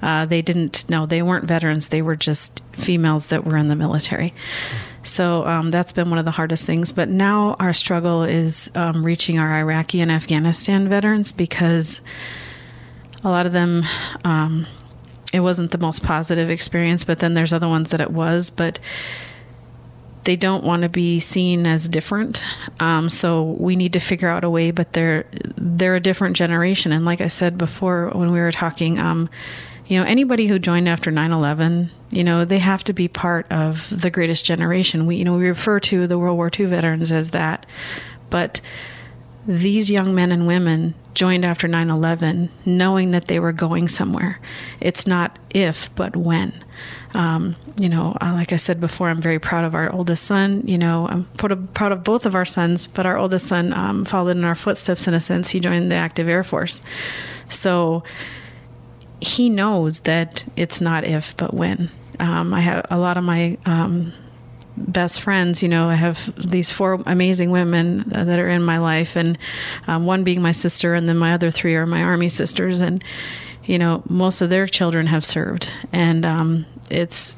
[0.00, 3.76] Uh, they didn't know they weren't veterans; they were just females that were in the
[3.76, 4.34] military.
[5.04, 6.92] So um, that's been one of the hardest things.
[6.92, 12.00] But now our struggle is um, reaching our Iraqi and Afghanistan veterans because
[13.22, 13.84] a lot of them,
[14.24, 14.66] um,
[15.32, 18.50] it wasn't the most positive experience, but then there's other ones that it was.
[18.50, 18.80] But
[20.24, 22.42] they don't want to be seen as different.
[22.80, 24.70] Um, so we need to figure out a way.
[24.70, 25.26] But they're
[25.56, 29.28] they're a different generation, and like I said before when we were talking, um,
[29.86, 33.88] you know, anybody who joined after 9/11, you know, they have to be part of
[33.90, 35.06] the greatest generation.
[35.06, 37.66] We you know we refer to the World War II veterans as that,
[38.30, 38.60] but
[39.46, 44.40] these young men and women joined after 9 11 knowing that they were going somewhere.
[44.80, 46.64] It's not if, but when.
[47.12, 50.64] Um, you know, uh, like I said before, I'm very proud of our oldest son.
[50.66, 54.36] You know, I'm proud of both of our sons, but our oldest son um, followed
[54.36, 55.50] in our footsteps in a sense.
[55.50, 56.82] He joined the active Air Force.
[57.48, 58.02] So
[59.20, 61.90] he knows that it's not if, but when.
[62.20, 64.12] Um, I have a lot of my um,
[64.76, 65.62] best friends.
[65.62, 69.38] You know, I have these four amazing women that are in my life, and
[69.86, 72.80] um, one being my sister, and then my other three are my army sisters.
[72.80, 73.02] And
[73.64, 77.36] you know, most of their children have served, and um, it's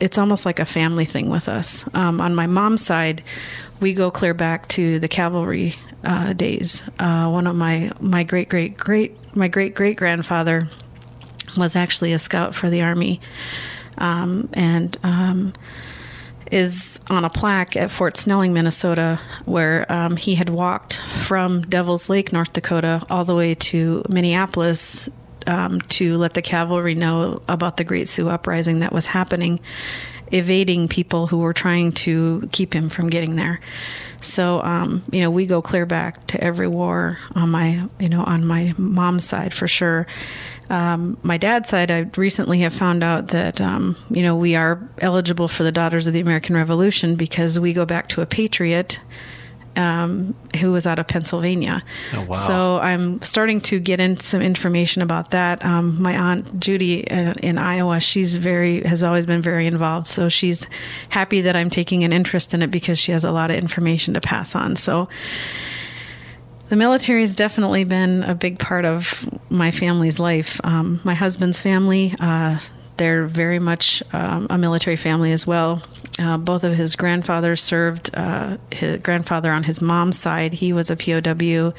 [0.00, 1.84] it's almost like a family thing with us.
[1.94, 3.22] Um, on my mom's side,
[3.80, 5.74] we go clear back to the cavalry
[6.04, 6.82] uh, days.
[6.98, 10.68] Uh, one of my my great great great my great great grandfather
[11.58, 13.20] was actually a scout for the army,
[13.98, 15.52] um, and um,
[16.50, 22.08] is on a plaque at Fort Snelling, Minnesota, where um, he had walked from Devil's
[22.08, 25.08] Lake, North Dakota, all the way to Minneapolis
[25.46, 29.60] um, to let the cavalry know about the Great Sioux uprising that was happening,
[30.30, 33.60] evading people who were trying to keep him from getting there.
[34.20, 38.24] So, um, you know, we go clear back to every war on my, you know,
[38.24, 40.06] on my mom's side for sure.
[40.70, 44.86] Um, my dad's side, I recently have found out that um, you know we are
[44.98, 49.00] eligible for the Daughters of the American Revolution because we go back to a patriot
[49.78, 51.84] um, who was out of Pennsylvania.
[52.12, 52.34] Oh, wow.
[52.34, 55.64] So I'm starting to get in some information about that.
[55.64, 60.08] Um, my aunt Judy in, in, Iowa, she's very has always been very involved.
[60.08, 60.66] So she's
[61.10, 64.14] happy that I'm taking an interest in it because she has a lot of information
[64.14, 64.74] to pass on.
[64.74, 65.08] So
[66.68, 70.60] the military has definitely been a big part of my family's life.
[70.64, 72.58] Um, my husband's family, uh,
[72.98, 75.82] they're very much um, a military family as well.
[76.18, 78.14] Uh, both of his grandfathers served.
[78.14, 81.72] Uh, his grandfather on his mom's side, he was a POW.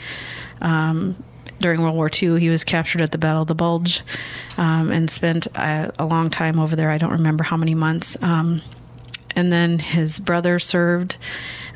[0.62, 1.24] Um,
[1.60, 4.02] during World War II, he was captured at the Battle of the Bulge
[4.58, 6.90] um, and spent a, a, long time over there.
[6.90, 8.18] I don't remember how many months.
[8.22, 8.62] Um,
[9.36, 11.18] and then his brother served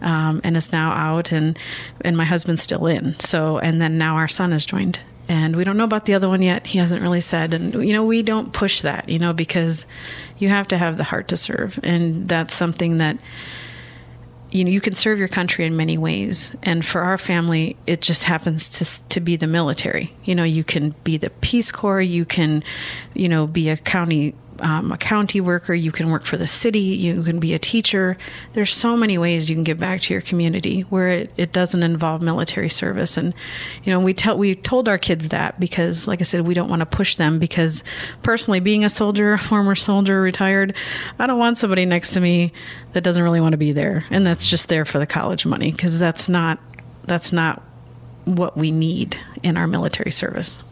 [0.04, 1.58] um, and is now out, and
[2.02, 3.20] and my husband's still in.
[3.20, 6.30] So, and then now our son has joined, and we don't know about the other
[6.30, 6.68] one yet.
[6.68, 9.86] He hasn't really said, and you know we don't push that, you know, because
[10.38, 13.18] you have to have the heart to serve, and that's something that
[14.52, 16.56] you know you can serve your country in many ways.
[16.62, 20.14] And for our family it just happens to to be the military.
[20.24, 22.02] You know you can be the peace corps.
[22.02, 22.64] You can
[23.14, 26.80] you know be a county um, a county worker, you can work for the city,
[26.80, 28.18] you can be a teacher.
[28.54, 31.84] There's so many ways you can give back to your community where it, it doesn't
[31.84, 33.18] involve military service.
[33.18, 33.34] And,
[33.84, 36.70] you know, we tell, we told our kids that because, like I said, we don't
[36.70, 37.84] want to push them because
[38.22, 40.76] personally, being a soldier, a former soldier, retired,
[41.20, 42.54] I don't want somebody next to me
[42.94, 44.06] that doesn't really want to be there.
[44.10, 46.60] And that's just there for the college money because that's not,
[47.06, 47.62] that's not
[48.26, 50.64] what we need in our military service.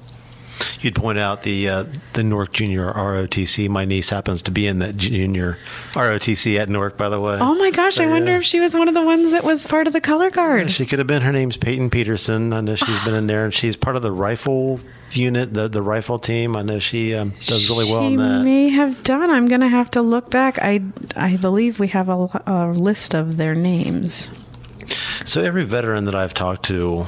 [0.82, 3.70] You'd point out the uh, the Newark Junior ROTC.
[3.70, 5.58] My niece happens to be in that junior
[5.94, 7.38] ROTC at Newark, by the way.
[7.40, 8.00] Oh my gosh!
[8.00, 10.30] I wonder if she was one of the ones that was part of the color
[10.30, 10.64] guard.
[10.64, 11.22] Yeah, she could have been.
[11.22, 12.54] Her name's Peyton Peterson.
[12.54, 14.80] I know she's been in there, and she's part of the rifle
[15.14, 16.56] unit, the the rifle team.
[16.56, 18.44] I know she um, does really well she in that.
[18.44, 19.30] May have done.
[19.30, 20.60] I'm going to have to look back.
[20.60, 20.82] I
[21.16, 24.32] I believe we have a, a list of their names.
[25.26, 27.08] So every veteran that I've talked to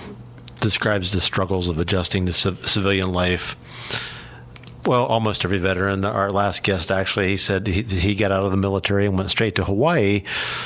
[0.63, 3.55] describes the struggles of adjusting to civilian life.
[4.85, 6.03] Well, almost every veteran.
[6.03, 9.29] Our last guest actually, he said he, he got out of the military and went
[9.29, 10.23] straight to Hawaii.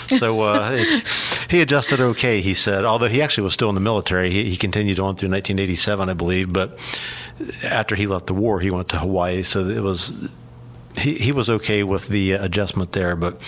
[0.07, 0.83] So uh,
[1.49, 2.83] he adjusted okay, he said.
[2.83, 6.13] Although he actually was still in the military, he, he, continued on through 1987, I
[6.13, 6.51] believe.
[6.51, 6.79] But
[7.63, 9.43] after he left the war, he went to Hawaii.
[9.43, 10.13] So it was
[10.97, 13.39] he he was okay with the adjustment there, but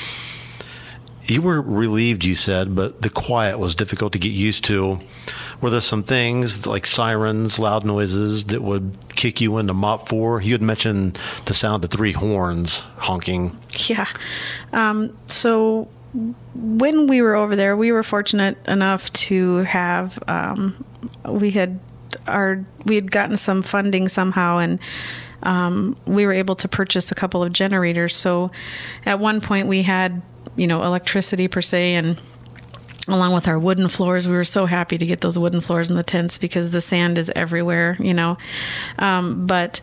[1.29, 4.99] you were relieved, you said, but the quiet was difficult to get used to.
[5.61, 10.41] Were there some things like sirens, loud noises that would kick you into MOPP 4?
[10.41, 13.57] You had mentioned the sound of three horns honking.
[13.87, 14.07] Yeah.
[14.71, 15.87] Um, so
[16.55, 20.83] when we were over there, we were fortunate enough to have, um,
[21.27, 21.79] we had
[22.27, 24.79] our, we had gotten some funding somehow and,
[25.43, 28.15] um, we were able to purchase a couple of generators.
[28.15, 28.51] So
[29.05, 30.21] at one point we had
[30.55, 32.21] you know electricity per se and
[33.07, 35.95] along with our wooden floors we were so happy to get those wooden floors in
[35.95, 38.37] the tents because the sand is everywhere you know
[38.99, 39.81] um, but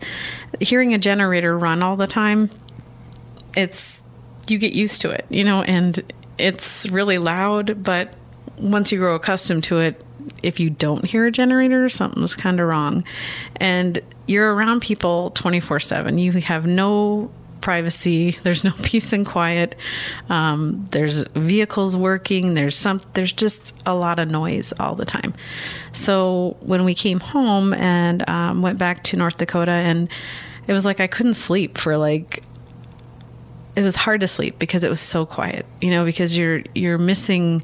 [0.59, 2.49] hearing a generator run all the time
[3.55, 4.01] it's
[4.47, 6.03] you get used to it you know and
[6.37, 8.13] it's really loud, but
[8.57, 10.03] once you grow accustomed to it,
[10.43, 13.03] if you don't hear a generator, something's kind of wrong.
[13.57, 16.17] And you're around people 24 7.
[16.17, 18.37] You have no privacy.
[18.43, 19.75] There's no peace and quiet.
[20.29, 22.53] Um, there's vehicles working.
[22.53, 23.01] There's some.
[23.13, 25.33] There's just a lot of noise all the time.
[25.93, 30.09] So when we came home and um, went back to North Dakota, and
[30.67, 32.43] it was like I couldn't sleep for like.
[33.75, 35.65] It was hard to sleep because it was so quiet.
[35.81, 37.63] You know, because you're you're missing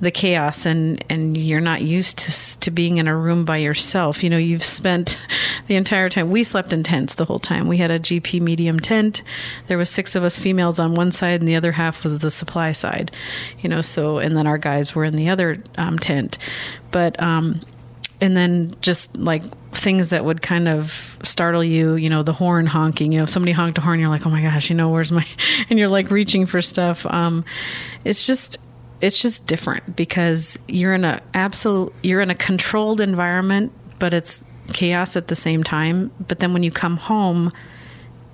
[0.00, 4.22] the chaos and and you're not used to to being in a room by yourself.
[4.22, 5.18] You know you've spent
[5.68, 7.66] the entire time we slept in tents the whole time.
[7.68, 9.22] We had a gp medium tent.
[9.68, 12.30] There was six of us females on one side and the other half was the
[12.30, 13.10] supply side
[13.60, 16.38] you know so and then our guys were in the other um, tent.
[16.90, 17.60] But um
[18.20, 19.42] and then just like
[19.72, 23.28] things that would kind of startle you, you know, the horn honking, you know, if
[23.28, 25.26] somebody honked a horn, you're like, oh my gosh, you know, where's my,
[25.70, 27.04] and you're like reaching for stuff.
[27.04, 27.44] Um,
[28.04, 28.56] it's just,
[29.00, 34.44] it's just different because you're in a absolute you're in a controlled environment but it's
[34.72, 36.10] chaos at the same time.
[36.26, 37.52] But then when you come home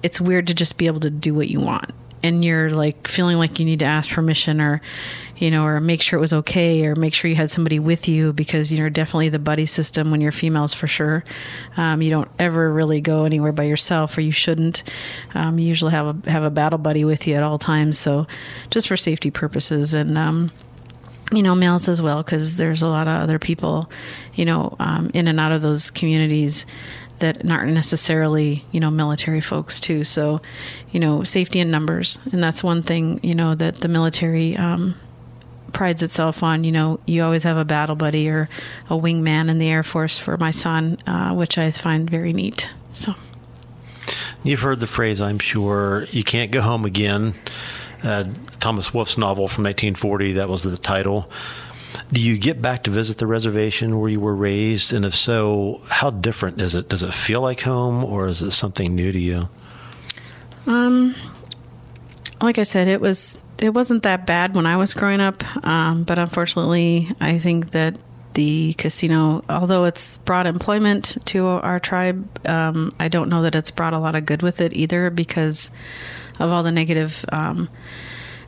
[0.02, 1.92] it's weird to just be able to do what you want
[2.22, 4.80] and you're like feeling like you need to ask permission or
[5.36, 8.08] you know or make sure it was okay or make sure you had somebody with
[8.08, 11.24] you because you know definitely the buddy system when you're females for sure.
[11.76, 14.82] Um, you don't ever really go anywhere by yourself or you shouldn't.
[15.34, 17.98] Um, you usually have a have a battle buddy with you at all times.
[17.98, 18.26] So
[18.70, 20.52] just for safety purposes and um,
[21.32, 23.90] you know males as well because there's a lot of other people
[24.34, 26.66] you know um, in and out of those communities
[27.22, 30.04] that aren't necessarily you know military folks too.
[30.04, 30.42] So
[30.90, 32.18] you know safety in numbers.
[32.30, 34.96] And that's one thing you know that the military um,
[35.72, 38.48] prides itself on you know you always have a battle buddy or
[38.90, 42.68] a wingman in the air force for my son uh, which i find very neat.
[42.94, 43.14] So.
[44.42, 47.34] You've heard the phrase i'm sure you can't go home again.
[48.02, 48.24] Uh,
[48.58, 51.30] thomas wolfe's novel from 1940 that was the title
[52.12, 54.92] do you get back to visit the reservation where you were raised?
[54.92, 56.88] And if so, how different is it?
[56.88, 59.48] Does it feel like home or is it something new to you?
[60.66, 61.14] Um,
[62.40, 66.02] like I said, it was it wasn't that bad when I was growing up, um,
[66.02, 67.96] but unfortunately, I think that
[68.34, 73.70] the casino, although it's brought employment to our tribe, um, I don't know that it's
[73.70, 75.70] brought a lot of good with it either because
[76.38, 77.68] of all the negative um,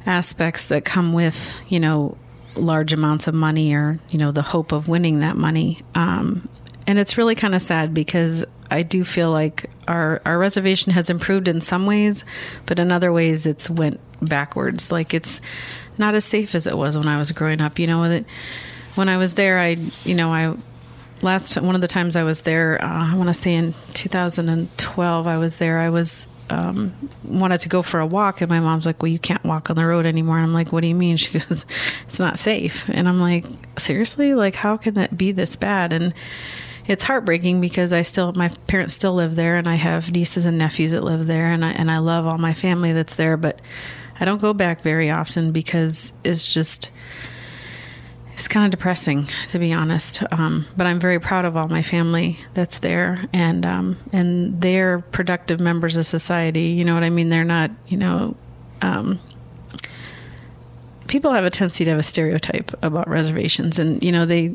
[0.04, 2.16] aspects that come with, you know,
[2.56, 6.48] large amounts of money or you know the hope of winning that money um,
[6.86, 11.10] and it's really kind of sad because I do feel like our our reservation has
[11.10, 12.24] improved in some ways,
[12.66, 14.90] but in other ways it's went backwards.
[14.90, 15.40] Like it's
[15.98, 17.78] not as safe as it was when I was growing up.
[17.78, 18.22] You know
[18.94, 20.56] when I was there, I you know I
[21.22, 25.26] last one of the times I was there, uh, I want to say in 2012,
[25.26, 25.78] I was there.
[25.78, 26.92] I was um,
[27.24, 29.76] wanted to go for a walk, and my mom's like, "Well, you can't walk on
[29.76, 31.64] the road anymore." And I'm like, "What do you mean?" She goes,
[32.08, 33.46] "It's not safe." And I'm like,
[33.78, 34.34] "Seriously?
[34.34, 36.14] Like, how can that be this bad?" And
[36.86, 40.58] it's heartbreaking because I still my parents still live there, and I have nieces and
[40.58, 43.60] nephews that live there, and I and I love all my family that's there, but
[44.20, 46.90] I don't go back very often because it's just
[48.36, 51.82] it's kind of depressing to be honest um, but i'm very proud of all my
[51.82, 57.10] family that's there and um, and they're productive members of society you know what i
[57.10, 57.28] mean?
[57.28, 58.36] They're not you know
[58.82, 59.20] um,
[61.14, 64.52] people have a tendency to have a stereotype about reservations and you know they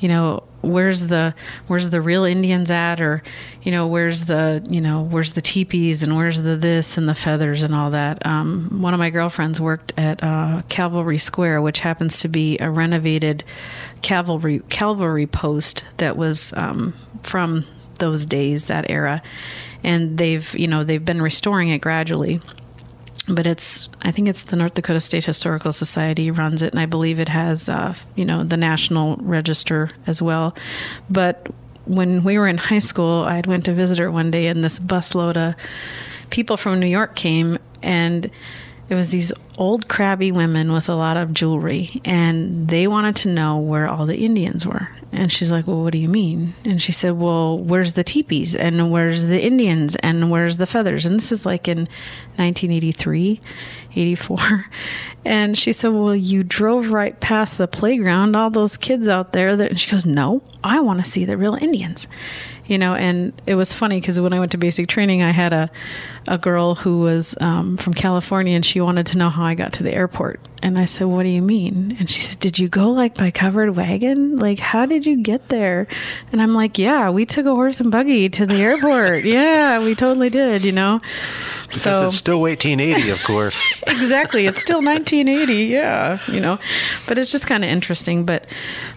[0.00, 1.32] you know where's the
[1.68, 3.00] where's the real indians at?
[3.00, 3.22] Or
[3.62, 7.14] you know where's the you know where's the teepees and where's the this and the
[7.14, 8.26] feathers and all that?
[8.26, 12.68] Um, one of my girlfriends worked at uh, cavalry square which happens to be a
[12.68, 13.44] renovated
[14.02, 17.64] cavalry cavalry post that was um, from
[18.00, 19.22] those days that era.
[19.84, 22.40] And they've you know they've been restoring it gradually
[23.28, 26.86] but it's I think it's the North Dakota State Historical Society runs it, and I
[26.86, 30.56] believe it has uh, you know the National Register as well.
[31.08, 31.48] But
[31.84, 34.78] when we were in high school, I went to visit her one day, and this
[34.78, 35.54] busload of
[36.30, 38.30] people from New York came, and
[38.92, 43.28] it was these old crabby women with a lot of jewelry, and they wanted to
[43.28, 44.90] know where all the Indians were.
[45.12, 46.54] And she's like, Well, what do you mean?
[46.62, 48.54] And she said, Well, where's the teepees?
[48.54, 49.96] And where's the Indians?
[49.96, 51.06] And where's the feathers?
[51.06, 51.88] And this is like in
[52.36, 53.40] 1983,
[53.96, 54.66] 84.
[55.24, 59.56] And she said, Well, you drove right past the playground, all those kids out there.
[59.56, 62.08] That, and she goes, No, I want to see the real Indians.
[62.66, 65.52] You know and it was funny because when i went to basic training i had
[65.52, 65.70] a,
[66.28, 69.72] a girl who was um, from california and she wanted to know how i got
[69.72, 72.68] to the airport and i said what do you mean and she said did you
[72.68, 75.86] go like by covered wagon like how did you get there
[76.30, 79.94] and i'm like yeah we took a horse and buggy to the airport yeah we
[79.94, 81.00] totally did you know
[81.62, 83.56] Because so it's still 1880, of course.
[83.86, 84.46] exactly.
[84.46, 85.64] It's still 1980.
[85.64, 86.58] Yeah, you know,
[87.06, 88.26] but it's just kind of interesting.
[88.26, 88.46] But,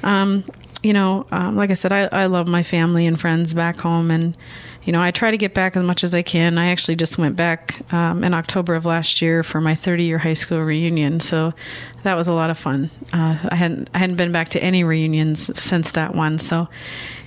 [0.03, 0.43] um,
[0.85, 4.11] you know, um, like I said, I, I love my family and friends back home,
[4.11, 4.37] and
[4.83, 6.59] you know, I try to get back as much as I can.
[6.59, 10.19] I actually just went back um, in October of last year for my 30 year
[10.19, 11.55] high school reunion, so
[12.03, 12.91] that was a lot of fun.
[13.11, 16.67] Uh, I hadn't I hadn't been back to any reunions since that one, so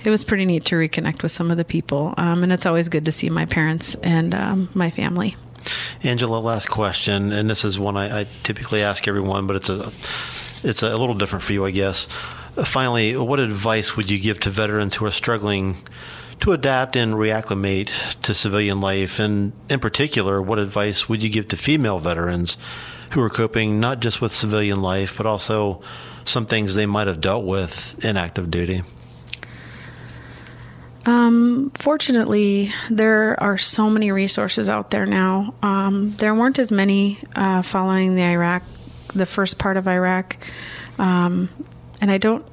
[0.05, 2.87] it was pretty neat to reconnect with some of the people, um, and it's always
[2.87, 5.35] good to see my parents and um, my family.
[6.01, 9.91] Angela, last question, and this is one I, I typically ask everyone, but it's a
[10.63, 12.07] it's a little different for you, I guess.
[12.65, 15.77] Finally, what advice would you give to veterans who are struggling
[16.39, 17.89] to adapt and reacclimate
[18.21, 19.19] to civilian life?
[19.19, 22.57] And in particular, what advice would you give to female veterans
[23.11, 25.81] who are coping not just with civilian life, but also
[26.25, 28.83] some things they might have dealt with in active duty?
[31.05, 35.53] Um, fortunately, there are so many resources out there now.
[35.63, 38.63] Um, there weren't as many uh, following the Iraq,
[39.15, 40.37] the first part of Iraq,
[40.99, 41.49] um,
[42.01, 42.45] and I don't.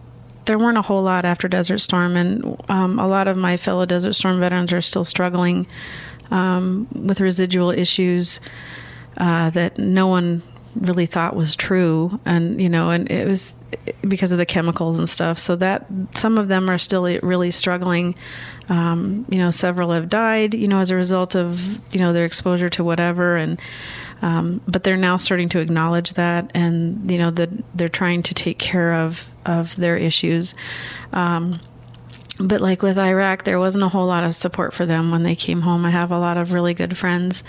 [0.47, 3.85] There weren't a whole lot after Desert Storm, and um, a lot of my fellow
[3.85, 5.67] Desert Storm veterans are still struggling
[6.31, 8.41] um, with residual issues
[9.17, 10.43] uh, that no one
[10.81, 12.21] really thought was true.
[12.25, 13.57] And you know and it was
[14.07, 15.39] because of the chemicals and stuff.
[15.39, 18.15] So that some of them are still really struggling.
[18.69, 21.61] Um, you know several have died you know as a result of
[21.95, 23.37] you know their exposure to whatever.
[23.37, 23.61] And
[24.23, 26.51] um, but they're now starting to acknowledge that.
[26.55, 30.55] And you know that they're trying to take care of of their issues.
[31.13, 31.61] Um,
[32.39, 35.37] but like with Iraq, there wasn't a whole lot of support for them when they
[35.37, 35.85] came home.
[35.85, 37.43] I have a lot of really good friends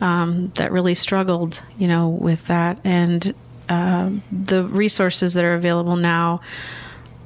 [0.00, 3.34] um, that really struggled, you know, with that, and
[3.68, 6.40] uh, the resources that are available now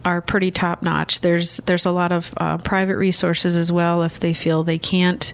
[0.05, 1.20] are pretty top notch.
[1.20, 5.32] There's there's a lot of uh, private resources as well if they feel they can't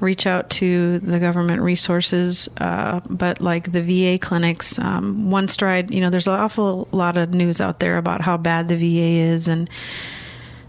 [0.00, 2.48] reach out to the government resources.
[2.58, 7.16] Uh, but like the VA clinics, um, One Stride, you know, there's an awful lot
[7.16, 9.68] of news out there about how bad the VA is and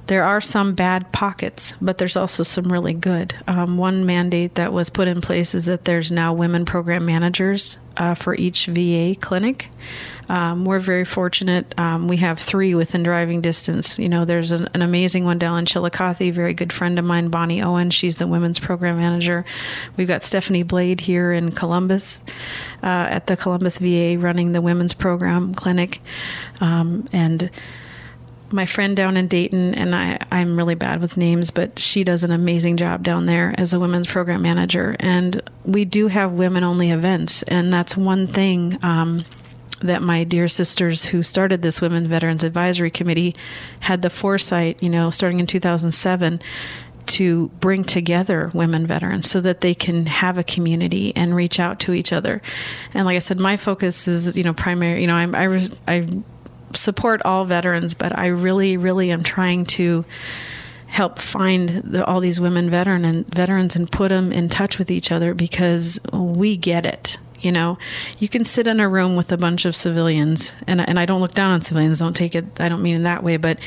[0.07, 3.35] there are some bad pockets, but there's also some really good.
[3.45, 7.77] Um, one mandate that was put in place is that there's now women program managers
[7.97, 9.69] uh, for each VA clinic.
[10.29, 11.73] Um, we're very fortunate.
[11.77, 13.97] Um, we have three within driving distance.
[13.97, 17.29] You know, there's an, an, amazing one down in Chillicothe, very good friend of mine,
[17.29, 17.89] Bonnie Owen.
[17.91, 19.45] She's the women's program manager.
[19.95, 22.19] We've got Stephanie Blade here in Columbus
[22.83, 26.01] uh, at the Columbus VA running the women's program clinic.
[26.59, 27.49] Um, and
[28.51, 32.23] my friend down in Dayton, and I, I'm really bad with names, but she does
[32.23, 34.95] an amazing job down there as a women's program manager.
[34.99, 39.23] And we do have women only events, and that's one thing um,
[39.81, 43.35] that my dear sisters who started this Women Veterans Advisory Committee
[43.81, 46.41] had the foresight, you know, starting in 2007
[47.07, 51.79] to bring together women veterans so that they can have a community and reach out
[51.79, 52.41] to each other.
[52.93, 56.07] And like I said, my focus is, you know, primary, you know, I'm, I, I
[56.73, 60.05] support all veterans, but I really, really am trying to
[60.87, 64.89] help find the, all these women veteran and veterans and put them in touch with
[64.89, 67.17] each other because we get it.
[67.39, 67.77] You know,
[68.17, 71.21] you can sit in a room with a bunch of civilians, and and I don't
[71.21, 71.99] look down on civilians.
[71.99, 72.45] Don't take it.
[72.59, 73.59] I don't mean in that way, but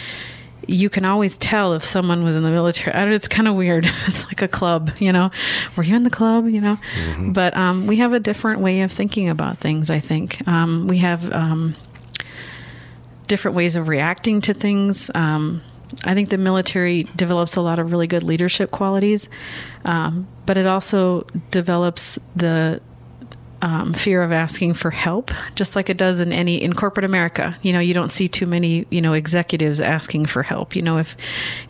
[0.66, 3.14] you can always tell if someone was in the military.
[3.14, 3.88] It's kind of weird.
[4.07, 5.30] It's like a club, you know.
[5.76, 6.78] Were you in the club, you know?
[6.96, 7.32] Mm-hmm.
[7.32, 9.88] But um, we have a different way of thinking about things.
[9.90, 11.32] I think um, we have.
[11.32, 11.74] Um,
[13.31, 15.09] different ways of reacting to things.
[15.14, 15.62] Um,
[16.05, 19.28] I think the military develops a lot of really good leadership qualities,
[19.85, 22.83] um, but it also develops the
[23.63, 27.57] um, fear of asking for help, just like it does in any in corporate America.
[27.63, 30.75] You know, you don't see too many you know executives asking for help.
[30.75, 31.17] You know, if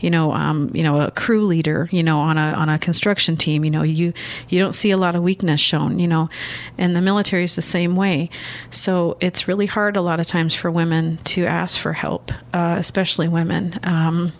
[0.00, 3.36] you know um, you know a crew leader, you know on a on a construction
[3.36, 4.12] team, you know you
[4.48, 5.98] you don't see a lot of weakness shown.
[5.98, 6.30] You know,
[6.78, 8.30] and the military is the same way.
[8.70, 12.76] So it's really hard a lot of times for women to ask for help, uh,
[12.78, 13.80] especially women.
[13.82, 14.32] Um,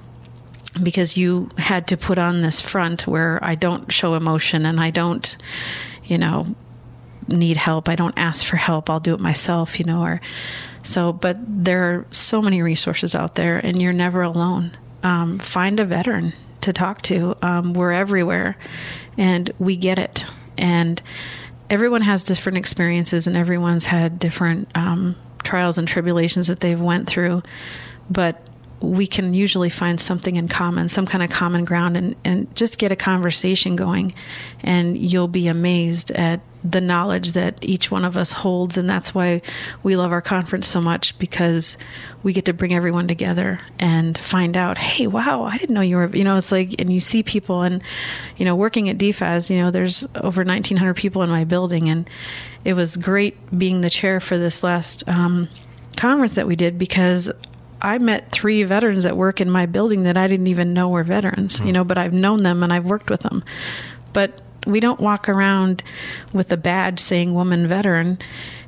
[0.83, 4.91] because you had to put on this front where I don't show emotion and I
[4.91, 5.37] don't,
[6.05, 6.55] you know,
[7.33, 7.89] need help.
[7.89, 8.91] I don't ask for help.
[8.91, 10.21] I'll do it myself, you know, or
[10.83, 14.77] so, but there are so many resources out there and you're never alone.
[15.03, 17.37] Um, find a veteran to talk to.
[17.43, 18.57] Um, we're everywhere
[19.17, 20.25] and we get it.
[20.59, 21.01] And
[21.69, 27.09] everyone has different experiences and everyone's had different um, trials and tribulations that they've went
[27.09, 27.43] through.
[28.11, 28.47] But
[28.81, 32.79] we can usually find something in common, some kind of common ground, and, and just
[32.79, 34.15] get a conversation going.
[34.63, 38.77] And you'll be amazed at the knowledge that each one of us holds.
[38.77, 39.43] And that's why
[39.83, 41.77] we love our conference so much because
[42.23, 45.97] we get to bring everyone together and find out, hey, wow, I didn't know you
[45.97, 47.83] were, you know, it's like, and you see people and,
[48.37, 51.89] you know, working at DFAS, you know, there's over 1,900 people in my building.
[51.89, 52.09] And
[52.65, 55.49] it was great being the chair for this last um,
[55.97, 57.31] conference that we did because
[57.83, 61.05] I met three veterans at work in my building that I didn't even know were
[61.05, 63.43] veterans, you know, but I've known them and I've worked with them.
[64.13, 65.83] But we don't walk around
[66.33, 68.19] with a badge saying woman veteran.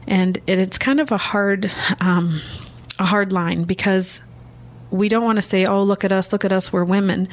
[0.06, 2.40] And it, it's kind of a hard, um,
[2.98, 4.22] a hard line because
[4.90, 7.28] we don't want to say, oh, look at us, look at us, we're women.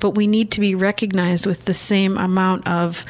[0.00, 3.04] But we need to be recognized with the same amount of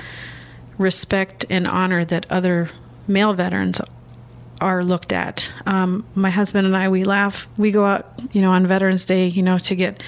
[0.78, 2.70] respect and honor that other
[3.06, 3.80] male veterans
[4.61, 5.52] are looked at.
[5.66, 7.46] Um, my husband and I, we laugh.
[7.56, 10.02] We go out, you know, on Veterans Day, you know, to get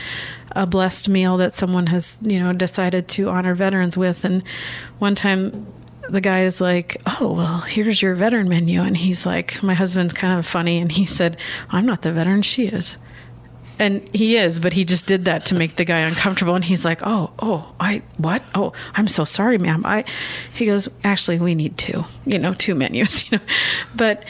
[0.52, 4.24] a blessed meal that someone has, you know, decided to honor veterans with.
[4.24, 4.42] And
[4.98, 5.66] one time,
[6.08, 10.12] the guy is like, "Oh, well, here's your veteran menu," and he's like, "My husband's
[10.12, 11.36] kind of funny," and he said,
[11.70, 12.96] "I'm not the veteran; she is."
[13.80, 16.54] And he is, but he just did that to make the guy uncomfortable.
[16.54, 18.44] And he's like, "Oh, oh, I what?
[18.54, 20.04] Oh, I'm so sorry, ma'am." I,
[20.52, 23.44] he goes, "Actually, we need two, you know, two menus, you know."
[23.94, 24.26] But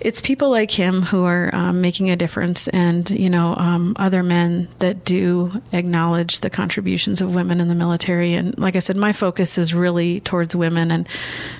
[0.00, 4.22] it's people like him who are um, making a difference, and you know, um, other
[4.22, 8.34] men that do acknowledge the contributions of women in the military.
[8.34, 10.90] And like I said, my focus is really towards women.
[10.90, 11.08] And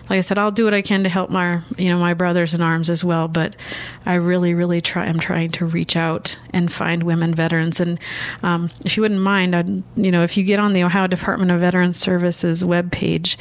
[0.08, 2.54] like I said, I'll do what I can to help my, you know, my brothers
[2.54, 3.28] in arms as well.
[3.28, 3.56] But
[4.06, 5.04] I really, really try.
[5.04, 7.80] I'm trying to reach out and find women veterans.
[7.80, 7.98] And
[8.42, 11.50] um, if you wouldn't mind, I'd, you know, if you get on the Ohio Department
[11.50, 13.36] of Veterans Services webpage.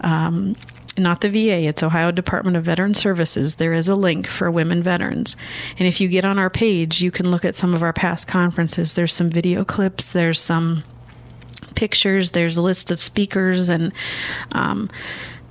[0.00, 0.56] Um,
[0.98, 3.56] not the VA, it's Ohio Department of Veteran Services.
[3.56, 5.36] There is a link for women veterans.
[5.78, 8.28] And if you get on our page, you can look at some of our past
[8.28, 8.94] conferences.
[8.94, 10.84] There's some video clips, there's some
[11.74, 13.92] pictures, there's a list of speakers, and
[14.52, 14.90] um,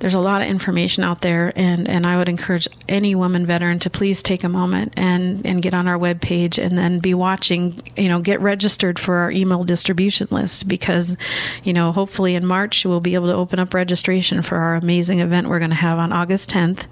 [0.04, 1.54] there's a lot of information out there.
[1.56, 5.62] And, and I would encourage any woman veteran to please take a moment and, and
[5.62, 9.64] get on our webpage and then be watching, you know, get registered for our email
[9.64, 11.16] distribution list because,
[11.64, 15.22] you know, hopefully in March we'll be able to open up registration for our amazing
[15.22, 16.86] event we're going to have on August 10th,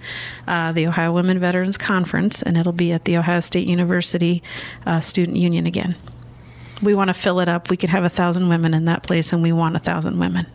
[0.48, 4.42] uh, the Ohio Women Veterans Conference, and it'll be at the Ohio State University
[4.86, 5.98] uh, Student Union again
[6.82, 7.70] we want to fill it up.
[7.70, 10.48] We could have a thousand women in that place, and we want a thousand women.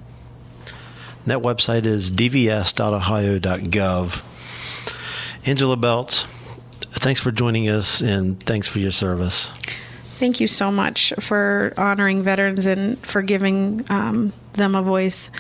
[1.27, 4.21] That website is dvs.ohio.gov.
[5.45, 6.27] Angela Beltz,
[6.81, 9.51] thanks for joining us and thanks for your service.
[10.19, 15.31] Thank you so much for honoring veterans and for giving um, them a voice.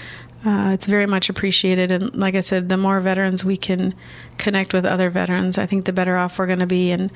[0.45, 1.91] Uh, it's very much appreciated.
[1.91, 3.95] And like I said, the more veterans we can
[4.37, 6.91] connect with other veterans, I think the better off we're going to be.
[6.91, 7.11] And,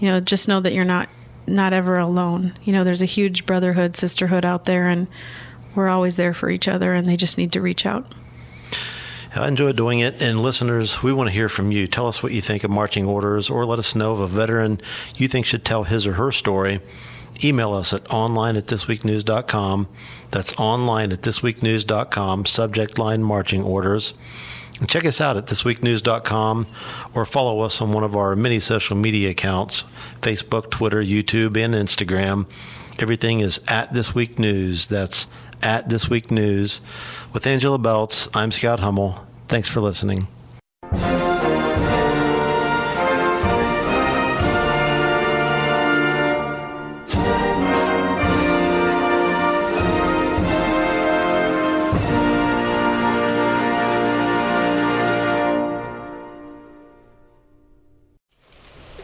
[0.00, 1.08] you know, just know that you're not
[1.46, 2.54] not ever alone.
[2.64, 5.06] You know, there's a huge brotherhood, sisterhood out there, and
[5.74, 8.14] we're always there for each other, and they just need to reach out.
[9.36, 10.22] I enjoy doing it.
[10.22, 11.88] And listeners, we want to hear from you.
[11.88, 14.80] Tell us what you think of marching orders, or let us know of a veteran
[15.16, 16.80] you think should tell his or her story.
[17.42, 19.88] Email us at online at thisweeknews.com.
[20.30, 24.14] That's online at thisweeknews.com, subject line marching orders.
[24.78, 26.66] And check us out at thisweeknews.com
[27.14, 29.84] or follow us on one of our many social media accounts
[30.22, 32.46] Facebook, Twitter, YouTube, and Instagram.
[32.98, 34.86] Everything is at This Week News.
[34.86, 35.26] That's
[35.64, 36.80] at This Week News.
[37.32, 39.26] With Angela Beltz, I'm Scott Hummel.
[39.48, 40.28] Thanks for listening.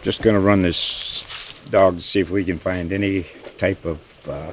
[0.02, 3.26] Just going to run this dog to see if we can find any
[3.58, 4.52] type of uh,